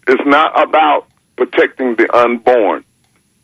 [0.09, 1.07] it's not about
[1.37, 2.85] protecting the unborn,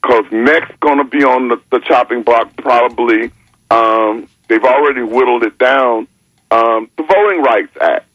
[0.02, 3.30] because next going to be on the, the chopping block probably.
[3.70, 6.08] Um, they've already whittled it down.
[6.50, 8.06] Um, the Voting Rights Act.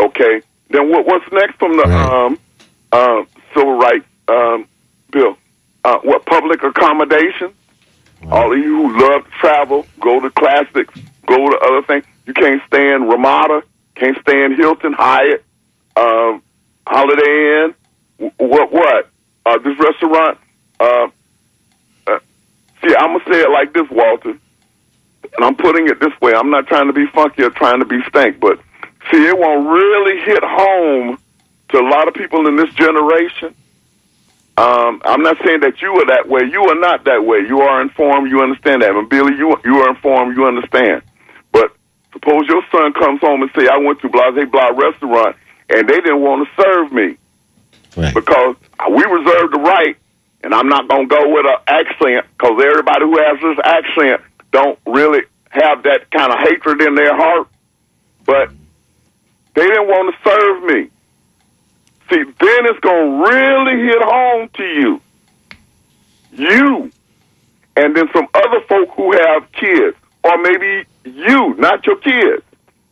[0.00, 0.42] Okay.
[0.70, 2.26] Then what, what's next from the Right.
[2.26, 2.38] um,
[2.92, 3.22] uh,
[3.54, 4.66] Civil Rights um,
[5.10, 5.36] Bill?
[5.88, 7.50] Uh, what public accommodation?
[8.30, 10.92] All of you who love to travel, go to classics,
[11.24, 12.04] go to other things.
[12.26, 13.62] You can't stand Ramada,
[13.94, 15.42] can't stand Hilton, Hyatt,
[15.96, 16.42] um,
[16.86, 17.74] Holiday Inn.
[18.18, 18.70] W- What?
[18.70, 19.08] What?
[19.46, 20.36] Uh, this restaurant.
[20.78, 21.08] Uh,
[22.06, 22.18] uh,
[22.84, 26.34] see, I'm gonna say it like this, Walter, and I'm putting it this way.
[26.34, 28.60] I'm not trying to be funky or trying to be stank, but
[29.10, 31.18] see, it won't really hit home
[31.70, 33.54] to a lot of people in this generation.
[34.58, 36.40] Um, I'm not saying that you are that way.
[36.50, 37.38] You are not that way.
[37.46, 38.28] You are informed.
[38.30, 38.90] You understand that.
[38.90, 40.36] And Billy, you you are informed.
[40.36, 41.02] You understand.
[41.52, 41.70] But
[42.12, 45.36] suppose your son comes home and say, "I went to Blase Blah restaurant
[45.70, 47.16] and they didn't want to serve me
[47.96, 48.12] Right.
[48.14, 48.56] because
[48.90, 49.96] we reserve the right."
[50.42, 54.78] And I'm not gonna go with an accent because everybody who has this accent don't
[54.86, 57.46] really have that kind of hatred in their heart.
[58.24, 58.50] But
[59.54, 60.90] they didn't want to serve me.
[62.10, 65.00] See, then it's going to really hit home to you.
[66.32, 66.90] You.
[67.76, 69.96] And then some other folk who have kids.
[70.24, 72.42] Or maybe you, not your kids.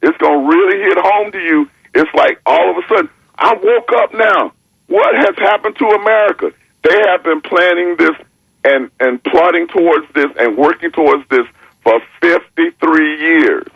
[0.03, 1.71] It's going to really hit home to you.
[1.95, 4.53] It's like all of a sudden, I woke up now.
[4.87, 6.53] What has happened to America?
[6.83, 8.17] They have been planning this
[8.65, 11.47] and, and plotting towards this and working towards this
[11.83, 13.67] for 53 years.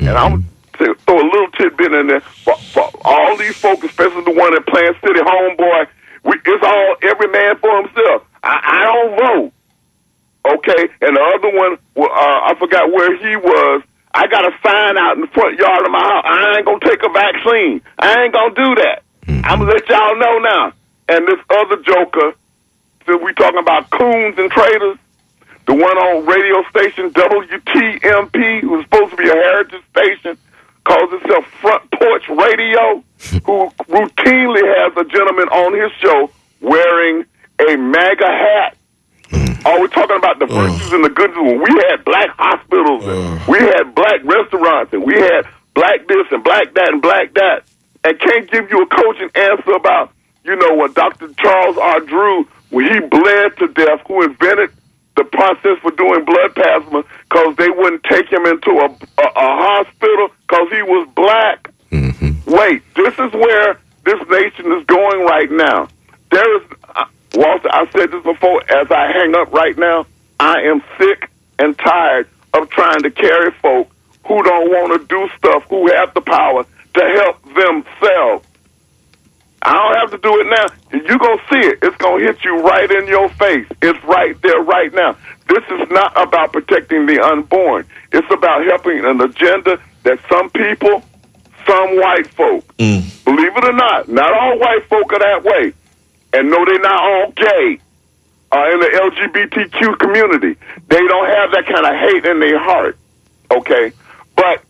[0.00, 0.46] And I'm
[0.78, 4.54] to throw a little tidbit in there for, for all these folks, especially the one
[4.54, 5.86] at Plant City, homeboy.
[6.24, 8.22] We, it's all every man for himself.
[8.42, 9.52] I, I don't vote.
[10.46, 13.82] Okay, and the other one, well, uh, I forgot where he was.
[14.14, 16.24] I got a sign out in the front yard of my house.
[16.24, 17.82] I ain't gonna take a vaccine.
[17.98, 19.02] I ain't gonna do that.
[19.28, 20.72] I'm gonna let y'all know now.
[21.08, 22.34] And this other joker,
[23.06, 24.98] since we talking about coons and traitors,
[25.66, 30.38] the one on radio station WTMP, who's supposed to be a heritage station,
[30.86, 33.02] calls itself Front Porch Radio,
[33.44, 36.30] who routinely has a gentleman on his show
[36.60, 37.24] wearing
[37.58, 38.76] a MAGA hat.
[39.30, 39.62] Mm.
[39.66, 41.38] Oh, we're talking about the virtues and the goodness.
[41.38, 46.26] When we had black hospitals, and we had black restaurants, and we had black this
[46.30, 47.64] and black that and black that,
[48.04, 50.12] and can't give you a coaching answer about,
[50.44, 51.34] you know, what Dr.
[51.34, 52.00] Charles R.
[52.00, 54.70] Drew, when he bled to death, who invented
[55.16, 59.32] the process for doing blood plasma, because they wouldn't take him into a, a, a
[59.36, 61.70] hospital because he was black.
[62.46, 65.88] Wait, this is where this nation is going right now.
[66.30, 66.62] There is,
[66.94, 68.62] uh, Walter, I said this before.
[68.70, 70.06] As I hang up right now,
[70.38, 73.90] I am sick and tired of trying to carry folk
[74.26, 76.64] who don't want to do stuff, who have the power
[76.94, 78.46] to help themselves.
[79.62, 80.66] I don't have to do it now.
[80.92, 81.78] You're going to see it.
[81.82, 83.66] It's going to hit you right in your face.
[83.82, 85.16] It's right there, right now.
[85.48, 87.86] This is not about protecting the unborn.
[88.12, 91.02] It's about helping an agenda that some people,
[91.66, 92.64] some white folk,
[93.24, 95.72] believe it or not, not all white folk are that way.
[96.32, 97.78] And no, they're not all gay
[98.52, 100.56] uh, in the LGBTQ community.
[100.88, 102.98] They don't have that kind of hate in their heart.
[103.50, 103.92] Okay?
[104.36, 104.62] But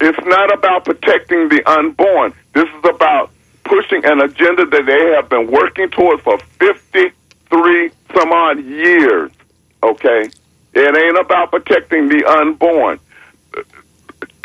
[0.00, 2.32] it's not about protecting the unborn.
[2.54, 3.30] This is about
[3.68, 9.30] pushing an agenda that they have been working towards for 53 some odd years.
[9.82, 10.30] Okay?
[10.74, 12.98] It ain't about protecting the unborn.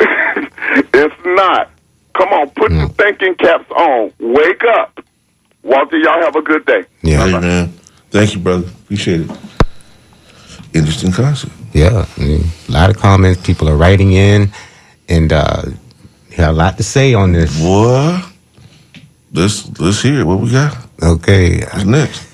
[0.00, 1.70] it's not.
[2.14, 4.12] Come on, put your thinking caps on.
[4.18, 5.04] Wake up.
[5.62, 6.84] Walter, y'all have a good day.
[7.02, 7.26] Yeah.
[7.26, 7.68] Hey, man.
[8.10, 8.66] Thank you, brother.
[8.66, 9.30] Appreciate it.
[10.74, 11.52] Interesting concept.
[11.72, 13.40] Yeah, I mean, a lot of comments.
[13.42, 14.52] People are writing in,
[15.08, 15.62] and uh,
[16.36, 17.58] have a lot to say on this.
[17.60, 18.20] Boy,
[19.32, 20.24] let's let's hear it.
[20.24, 20.76] What we got?
[21.02, 22.28] Okay, What's next?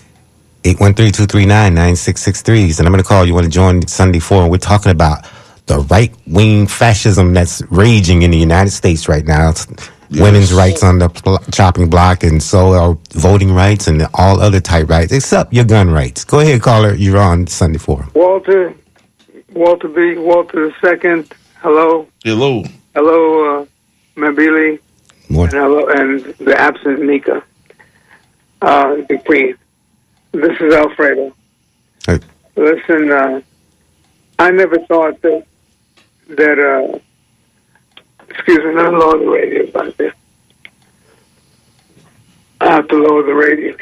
[0.64, 3.24] 813-239-9663 is the number to call.
[3.24, 4.50] You want to join Sunday Forum.
[4.50, 5.24] We're talking about
[5.66, 9.50] the right wing fascism that's raging in the United States right now.
[9.50, 9.66] It's
[10.10, 14.58] Women's rights on the pl- chopping block, and so are voting rights and all other
[14.58, 16.24] type rights, except your gun rights.
[16.24, 16.94] Go ahead, caller.
[16.94, 18.10] You're on Sunday Forum.
[18.14, 18.72] Walter,
[19.52, 20.16] Walter B.
[20.16, 21.30] Walter the second.
[21.60, 22.64] Hello, Hello.
[22.94, 23.66] hello, uh,
[24.16, 24.78] Mabili,
[25.28, 25.44] More.
[25.44, 27.42] and hello, and the absent Nika,
[28.62, 29.54] uh, the Queen.
[30.32, 31.34] This is Alfredo.
[32.06, 32.18] Hey.
[32.56, 33.40] Listen, uh,
[34.38, 35.44] I never thought that
[36.28, 36.58] that.
[36.58, 36.98] Uh,
[38.28, 40.14] excuse me, not lower the radio back there.
[42.60, 43.74] I have to lower the radio.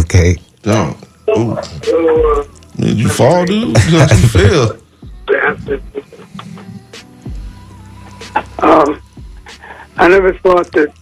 [0.00, 0.36] Okay.
[0.64, 0.96] No.
[1.30, 1.56] Ooh.
[1.82, 2.44] So, uh,
[2.76, 3.74] Did you fall, dude?
[3.74, 4.80] Did you fell?
[8.58, 9.00] Um,
[9.96, 10.92] I never thought that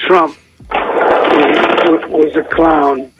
[0.00, 0.36] Trump
[0.72, 3.12] was, was a clown.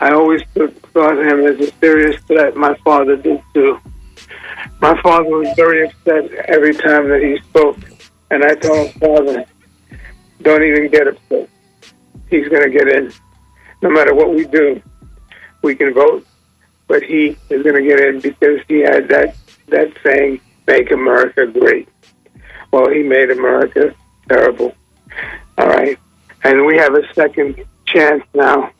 [0.00, 2.56] I always thought him as a serious threat.
[2.56, 3.78] My father did too.
[4.80, 7.78] My father was very upset every time that he spoke,
[8.32, 9.44] and I told him, Father,
[10.42, 11.48] don't even get upset.
[12.28, 13.12] He's going to get in.
[13.80, 14.82] No matter what we do,
[15.62, 16.26] we can vote,
[16.88, 19.36] but he is going to get in because he had that
[19.68, 21.88] that saying, "Make America Great."
[22.72, 23.94] Well, he made America
[24.28, 24.74] terrible.
[25.58, 25.98] All right.
[26.44, 28.70] And we have a second chance now.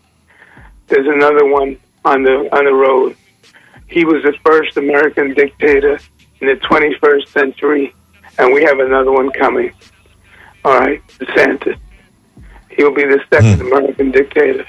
[0.89, 3.17] There's another one on the on the road.
[3.87, 5.99] He was the first American dictator
[6.41, 7.95] in the 21st century,
[8.39, 9.73] and we have another one coming.
[10.65, 11.79] All right, DeSantis.
[12.71, 14.67] He'll be the second American dictator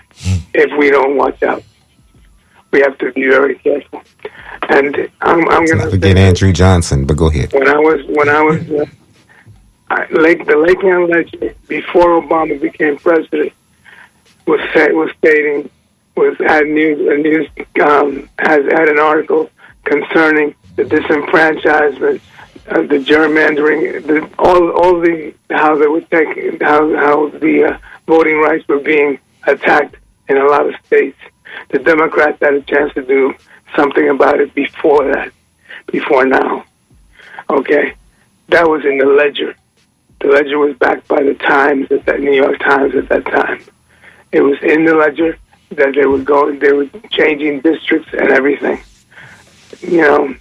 [0.53, 1.63] if we don't watch out.
[2.71, 4.03] We have to be very careful.
[4.69, 7.53] And I'm, I'm going to forget Andrew Johnson, but go ahead.
[7.53, 8.85] when I was when I was uh,
[10.11, 13.53] Lake the Lakeland Ledger before Obama became president
[14.45, 15.69] was was stating
[16.15, 17.47] was had news a news
[17.81, 19.49] um, has had an article
[19.83, 22.21] concerning the disenfranchisement,
[22.69, 27.77] uh, the gerrymandering, the, all all the how they were taking how how the uh,
[28.07, 29.95] voting rights were being attacked
[30.29, 31.17] in a lot of states.
[31.69, 33.33] The Democrats had a chance to do
[33.75, 35.31] something about it before that,
[35.91, 36.65] before now.
[37.49, 37.93] Okay,
[38.49, 39.55] that was in the ledger.
[40.23, 43.61] The ledger was backed by the Times at that New York Times at that time.
[44.31, 45.37] It was in the ledger
[45.71, 48.79] that they were going, they were changing districts and everything.
[49.81, 50.35] You know,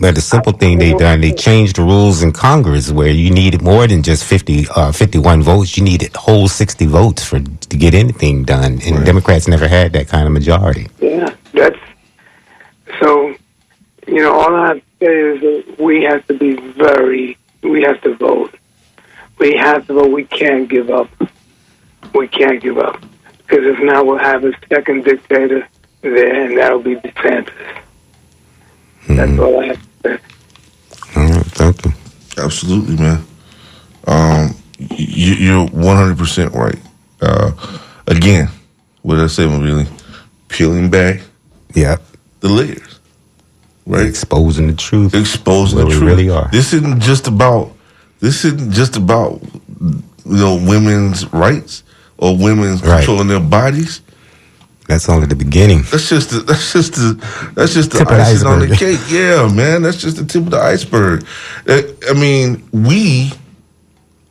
[0.00, 3.62] But the simple thing they done, they changed the rules in Congress where you needed
[3.62, 5.76] more than just 50, uh, 51 votes.
[5.76, 8.80] You needed a whole 60 votes for to get anything done.
[8.84, 10.88] And Democrats never had that kind of majority.
[11.00, 11.78] yeah, that's
[13.00, 13.34] so.
[14.08, 17.82] You know, all I have to say is that we have to be very, we
[17.82, 18.54] have to vote.
[19.38, 20.10] We have to vote.
[20.12, 21.08] We can't give up.
[22.14, 23.00] We can't give up
[23.38, 25.66] because if not, we'll have a second dictator
[26.02, 27.52] there, and that'll be DeSantis.
[29.08, 30.18] That's all I have to say.
[31.16, 31.92] All right, thank you.
[32.38, 33.24] Absolutely, man.
[34.06, 36.78] Um, you, you're 100 percent right.
[37.20, 37.52] Uh,
[38.06, 38.48] again,
[39.02, 39.86] what did I say, really?
[40.48, 41.20] Peeling back
[41.74, 42.02] Yep.
[42.40, 42.95] the layers,
[43.86, 44.06] right?
[44.06, 45.14] Exposing the truth.
[45.14, 46.04] Exposing the we truth.
[46.04, 46.48] really are.
[46.52, 47.72] This isn't just about.
[48.20, 49.40] This isn't just about
[49.80, 51.82] you know women's rights
[52.18, 52.98] or women's Right.
[52.98, 54.00] controlling their bodies.
[54.88, 55.82] That's only the beginning.
[55.90, 58.64] That's just the, that's just the that's just the Tip of the icing on the
[58.66, 58.78] iceberg.
[58.78, 59.00] cake.
[59.10, 61.26] Yeah, man, that's just the tip of the iceberg.
[61.66, 63.32] Uh, I mean, we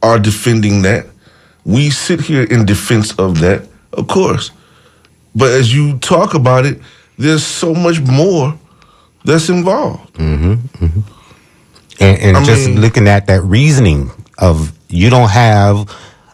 [0.01, 1.05] are defending that.
[1.65, 4.51] We sit here in defense of that of course.
[5.35, 6.79] But as you talk about it,
[7.17, 8.57] there's so much more
[9.25, 10.13] that's involved.
[10.15, 10.53] Mm-hmm,
[10.85, 10.99] mm-hmm.
[11.99, 15.89] and, and I just mean- looking at that reasoning of you don't have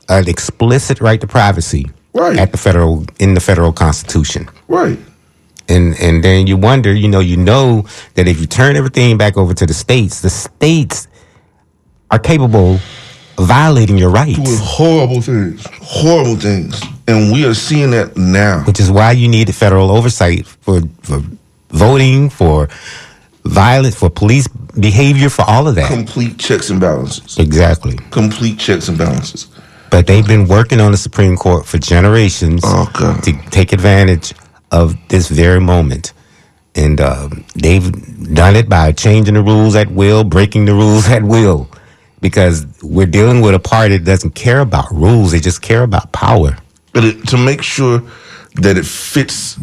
[0.09, 2.37] an explicit right to privacy Right.
[2.37, 4.99] at the federal in the federal constitution Right.
[5.69, 7.85] and and then you wonder you know you know
[8.15, 11.07] that if you turn everything back over to the states the states
[12.09, 12.73] are capable
[13.37, 15.65] of violating your Doing rights horrible things.
[15.81, 16.81] Horrible things.
[17.07, 18.63] And we are seeing that now.
[18.65, 21.21] which is why you need federal oversight for for
[21.71, 22.69] voting for
[23.45, 24.47] violence for police
[24.79, 27.37] behavior for all of that Complete checks and balances.
[27.39, 29.47] exactly Complete checks and balances.
[29.89, 32.89] But they've been working on the Supreme Court for generations Oh,
[33.23, 34.33] to take advantage
[34.71, 36.13] of this very moment.
[36.75, 41.23] And um, they've done it by changing the rules at will, breaking the rules at
[41.23, 41.67] will,
[42.21, 46.13] because we're dealing with a party that doesn't care about rules, they just care about
[46.13, 46.55] power.
[46.93, 48.01] But it, to make sure
[48.55, 49.59] that it fits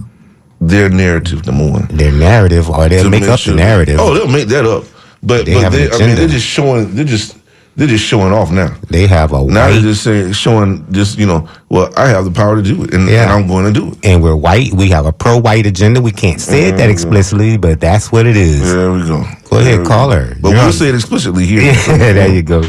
[0.61, 1.86] their narrative, number one.
[1.88, 3.98] Their narrative, or they'll to make up sure- the narrative.
[4.00, 4.84] Oh, they'll make that up.
[5.22, 6.94] But They but have an they, I mean, they're just showing.
[6.94, 7.36] They're just
[7.74, 8.74] they're just showing off now.
[8.90, 12.30] They have a Now they're just saying, showing just you know, well, I have the
[12.32, 13.22] power to do it, and, Yeah.
[13.22, 13.98] and I'm going to do it.
[14.04, 14.72] and we're white.
[14.74, 16.00] We have a pro-white agenda.
[16.00, 16.90] We can't say it that mm-hmm.
[16.90, 18.62] explicitly, but that's what it is.
[18.72, 19.22] There we go.
[19.50, 20.14] Go ahead, There we call go.
[20.16, 20.36] her.
[20.40, 21.62] But You're we'll on- say it explicitly here.
[21.88, 22.62] Yeah, there you go.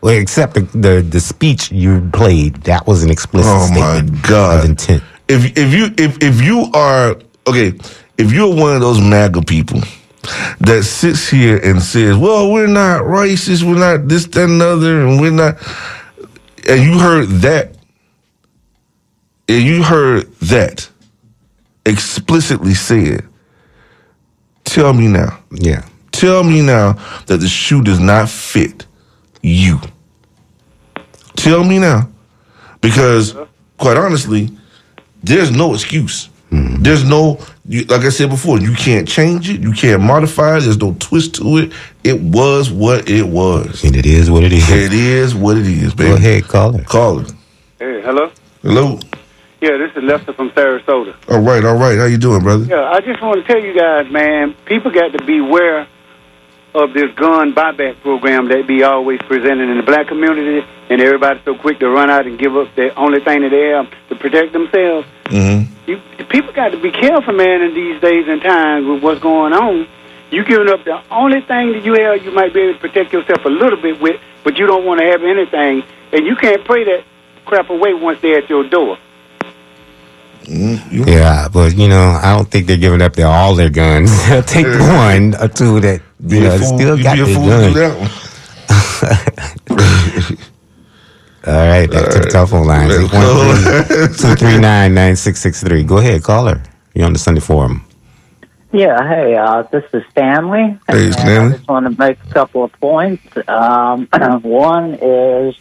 [0.00, 4.22] Well, except the, the the speech you played, that was an explicit Oh my statement
[4.22, 4.58] God!
[4.64, 5.02] of intent.
[5.28, 7.16] If if you if if you are
[7.46, 7.72] okay,
[8.16, 9.80] if you're one of those MAGA people
[10.60, 14.66] that sits here and says, "Well, we're not racist, we're not this, that, and the
[14.66, 15.56] other, and we're not,"
[16.68, 17.76] and you heard that,
[19.48, 20.88] and you heard that
[21.88, 23.26] explicitly said,
[24.64, 26.92] tell me now, Yeah, tell me now
[27.26, 28.86] that the shoe does not fit
[29.42, 29.80] you.
[31.36, 32.08] Tell me now.
[32.80, 33.34] Because,
[33.78, 34.50] quite honestly,
[35.22, 36.28] there's no excuse.
[36.50, 39.60] There's no, you, like I said before, you can't change it.
[39.60, 40.60] You can't modify it.
[40.60, 41.72] There's no twist to it.
[42.04, 43.84] It was what it was.
[43.84, 44.70] and it is what it is.
[44.70, 46.10] It is what it is, baby.
[46.10, 46.84] Go ahead, call her.
[46.84, 47.30] Call it.
[47.78, 48.30] Hey, hello?
[48.62, 48.98] Hello.
[49.60, 51.14] Yeah, this is Lester from Sarasota.
[51.28, 51.98] All right, all right.
[51.98, 52.64] How you doing, brother?
[52.64, 55.86] Yeah, I just want to tell you guys, man, people got to beware
[56.74, 61.42] of this gun buyback program that be always presented in the black community, and everybody's
[61.44, 64.14] so quick to run out and give up the only thing that they have to
[64.16, 65.06] protect themselves.
[65.24, 65.72] Mm-hmm.
[65.90, 65.96] You,
[66.26, 69.88] people got to be careful, man, in these days and times with what's going on.
[70.30, 73.12] You giving up the only thing that you have, you might be able to protect
[73.14, 76.62] yourself a little bit with, but you don't want to have anything, and you can't
[76.66, 77.04] pray that
[77.46, 78.98] crap away once they're at your door.
[80.44, 84.10] You- Yeah, but you know, I don't think they're giving up their all their guns.
[84.28, 87.20] They'll take one or two that Be you a know fool- still you got be
[87.22, 87.72] a their fool to gun.
[87.72, 88.10] do that one.
[91.46, 92.90] All right, back to the telephone lines.
[92.90, 94.28] Let's go.
[94.34, 95.86] 239-9663.
[95.86, 96.62] Go ahead, call her.
[96.94, 97.84] You're on the Sunday Forum.
[98.72, 100.78] Yeah, hey, uh, this is Stanley.
[100.88, 101.54] Hey, And Stanley.
[101.54, 103.24] I just want to make a couple of points.
[103.48, 104.06] Um,
[104.42, 105.54] one is,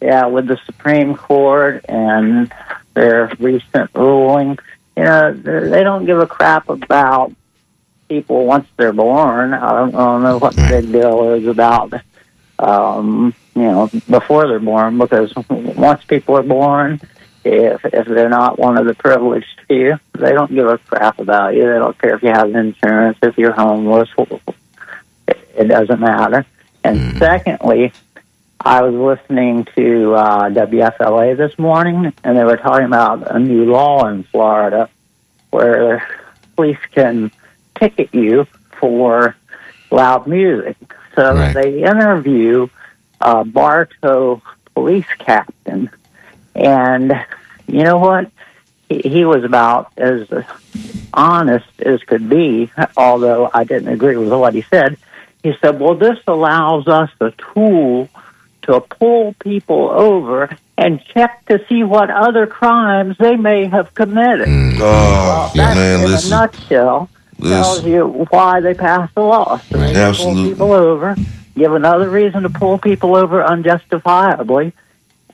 [0.00, 2.50] yeah, with the Supreme Court and
[2.94, 4.58] their recent ruling,
[4.96, 7.32] you know, they they don't give a crap about
[8.12, 9.54] people once they're born.
[9.54, 11.94] I don't, I don't know what the big deal is about,
[12.58, 17.00] um, you know, before they're born, because once people are born,
[17.44, 21.54] if if they're not one of the privileged few, they don't give a crap about
[21.54, 21.62] you.
[21.62, 24.10] They don't care if you have insurance, if you're homeless.
[24.18, 26.44] It, it doesn't matter.
[26.84, 27.92] And secondly,
[28.60, 33.64] I was listening to uh, WFLA this morning, and they were talking about a new
[33.64, 34.90] law in Florida
[35.50, 36.06] where
[36.56, 37.30] police can
[37.78, 38.46] ticket you
[38.78, 39.36] for
[39.90, 40.76] loud music.
[41.14, 41.54] So Right.
[41.54, 42.68] they interview
[43.20, 44.40] a Bartow
[44.74, 45.90] police captain,
[46.54, 47.12] and
[47.66, 48.30] you know what?
[48.88, 50.26] He, he was about as
[51.14, 54.96] honest as could be, although I didn't agree with what he said.
[55.42, 58.08] He said, Well, this allows us the tool
[58.62, 64.46] to pull people over and check to see what other crimes they may have committed.
[64.48, 64.78] Mm.
[64.80, 66.32] Oh, That, man, in listen.
[66.32, 67.10] a nutshell,
[67.48, 69.58] tells you why they passed the law.
[69.70, 70.42] So Absolutely.
[70.42, 71.16] pull people over,
[71.56, 74.72] give another reason to pull people over unjustifiably.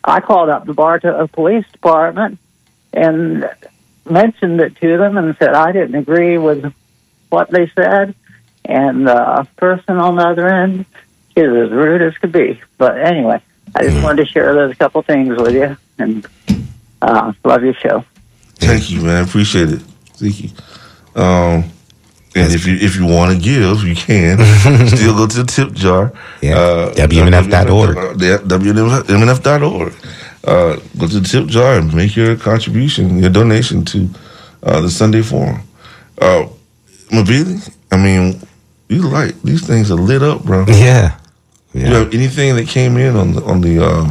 [0.05, 2.39] I called up the Bartow Police Department
[2.93, 3.51] and
[4.09, 6.73] mentioned it to them and said I didn't agree with
[7.29, 8.15] what they said.
[8.65, 10.85] And the person on the other end
[11.37, 12.61] is as rude as could be.
[12.77, 13.41] But anyway,
[13.75, 15.77] I just wanted to share those couple things with you.
[15.99, 16.27] And
[17.01, 18.05] uh, love your show.
[18.57, 19.25] Thank you, man.
[19.25, 19.81] Appreciate it.
[20.15, 20.51] Thank you.
[21.15, 21.65] Um,
[22.35, 24.39] and if you if you want to give, you can
[24.89, 26.13] still go to the tip jar.
[26.43, 26.57] Yeah.
[26.59, 28.21] Uh, WMNF.org.
[28.21, 29.93] Yeah, WMNF.org.
[30.45, 34.09] uh, go to the tip jar and make your contribution, your donation to
[34.63, 35.61] uh, the Sunday Forum.
[36.21, 36.47] Uh,
[37.11, 37.59] Mabili,
[37.91, 38.41] I mean,
[38.89, 40.65] you like these things are lit up, bro.
[40.69, 41.17] Yeah.
[41.75, 44.11] You have anything that came in on the on the uh,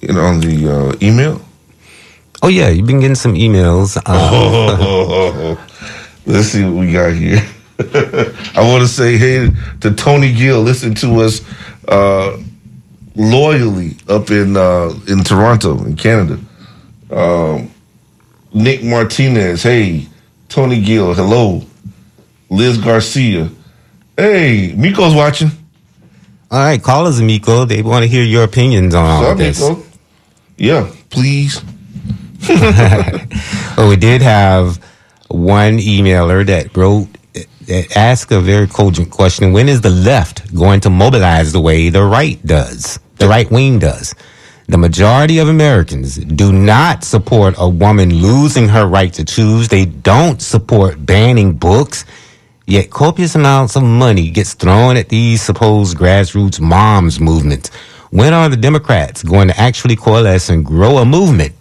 [0.00, 1.40] you know on the uh, email?
[2.42, 3.96] Oh yeah, you've been getting some emails.
[3.96, 5.58] Uh, Oh,
[6.28, 7.40] let's see what we got here.
[7.80, 9.50] I want to say hey
[9.80, 10.60] to Tony Gill.
[10.62, 11.42] Listen to us
[11.88, 12.36] uh,
[13.16, 16.38] loyally up in uh, in Toronto, in Canada.
[17.10, 17.70] Um,
[18.52, 19.62] Nick Martinez.
[19.62, 20.06] Hey,
[20.48, 21.14] Tony Gill.
[21.14, 21.62] Hello.
[22.50, 23.50] Liz Garcia.
[24.16, 25.50] Hey, Miko's watching.
[26.50, 27.64] all right, call us, Miko.
[27.66, 29.60] They want to hear your opinions on all of this.
[29.60, 29.82] Miko?
[30.56, 31.60] Yeah, please.
[33.80, 34.82] Oh, we did have
[35.28, 37.08] one emailer that wrote
[37.66, 41.88] that asked a very cogent question: When is the left going to mobilize the way
[41.88, 44.14] the right does, the right wing does?
[44.68, 49.68] The majority of Americans do not support a woman losing her right to choose.
[49.68, 52.04] They don't support banning books.
[52.66, 57.70] Yet copious amounts of money gets thrown at these supposed grassroots moms movements.
[58.10, 61.54] When are the Democrats going to actually coalesce and grow a movement?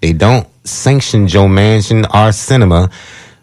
[0.00, 2.90] They don't sanction Joe Manchin our Sinema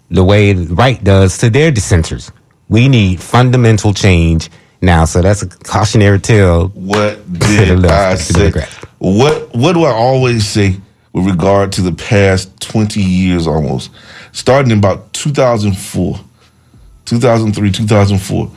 [0.10, 2.32] the way the right does to their dissenters.
[2.68, 4.50] We need fundamental change
[4.82, 5.06] now.
[5.06, 6.68] So that's a cautionary tale.
[6.70, 8.52] What did I say?
[9.00, 10.76] What What do I always say
[11.14, 13.92] with regard to the past twenty years, almost
[14.32, 16.20] starting in about two thousand four,
[17.06, 18.52] two thousand three, two thousand four?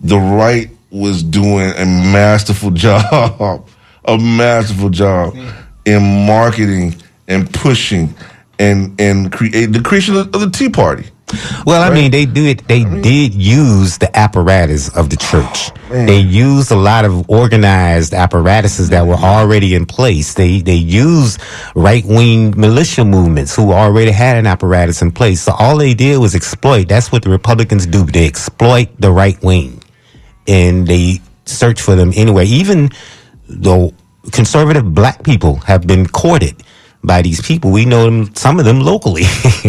[0.00, 3.68] The right was doing a masterful job,
[4.04, 5.36] a masterful job
[5.84, 6.94] in marketing
[7.28, 8.14] and pushing
[8.58, 11.04] and and create the creation of the Tea Party.
[11.66, 12.66] Well, I mean, they do it.
[12.68, 15.70] They did use the apparatus of the church.
[15.90, 16.06] Man.
[16.06, 20.32] They used a lot of organized apparatuses that were already in place.
[20.32, 21.40] They they used
[21.74, 25.42] right wing militia movements who already had an apparatus in place.
[25.42, 26.88] So all they did was exploit.
[26.88, 28.04] That's what the Republicans do.
[28.04, 29.82] They exploit the right wing,
[30.46, 32.46] and they search for them anyway.
[32.46, 32.90] Even
[33.48, 33.92] the
[34.32, 36.62] conservative black people have been courted
[37.02, 37.70] by these people.
[37.70, 39.24] We know them, some of them locally,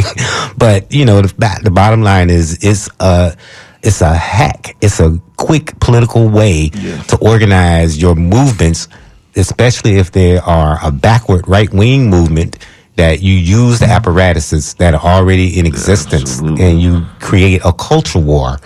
[0.58, 3.36] but you know, the, the bottom line is, it's a,
[3.82, 4.76] it's a hack.
[4.82, 8.88] It's a quick political way to organize your movements,
[9.36, 12.58] especially if they are a backward right wing movement
[12.96, 16.66] that you use the apparatuses that are already in existence Absolutely.
[16.66, 18.58] and you create a culture war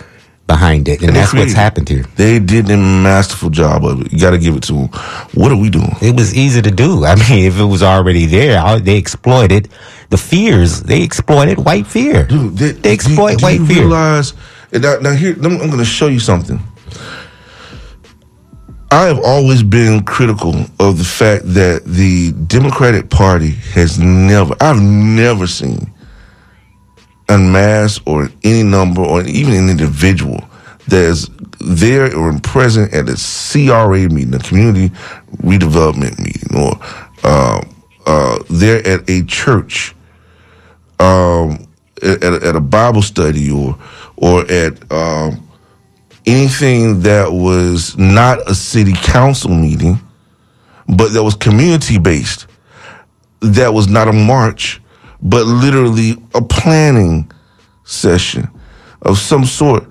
[0.46, 1.00] behind it.
[1.00, 2.04] And, And they that's what's happened here.
[2.16, 4.12] They did a masterful job of it.
[4.12, 4.88] You got to give it to them.
[5.34, 5.94] What are we doing?
[6.02, 7.04] It was easy to do.
[7.04, 9.68] I mean, if it was already there, they exploited
[10.10, 10.82] the fears.
[10.82, 12.26] They exploited white fear.
[12.26, 13.80] Dude, they, do- exploit do white you fear.
[13.80, 14.34] Realize
[14.72, 16.58] now, now here, I'm going to show you something.
[18.90, 24.80] I have always been critical of the fact that the Democratic Party has never, I've
[24.80, 25.92] never seen
[27.38, 30.42] mass or any number or even an individual
[30.88, 31.30] that is
[31.60, 34.90] there or present at a CRA meeting, a community
[35.38, 36.78] redevelopment meeting, or
[37.24, 37.62] uh,
[38.06, 39.94] uh, there at a church
[41.00, 41.66] um,
[42.02, 43.78] at, at a Bible study or
[44.16, 45.48] or at um,
[46.26, 49.98] anything that was not a city council meeting,
[50.88, 52.46] but that was community based.
[53.40, 54.80] That was not a march,
[55.24, 57.30] but literally a planning
[57.84, 58.48] session
[59.02, 59.84] of some sort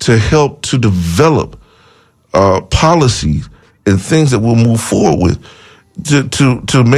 [0.00, 1.60] to help to develop
[2.34, 3.48] uh, policies
[3.86, 5.44] and things that we'll move forward with
[6.04, 6.88] to to to make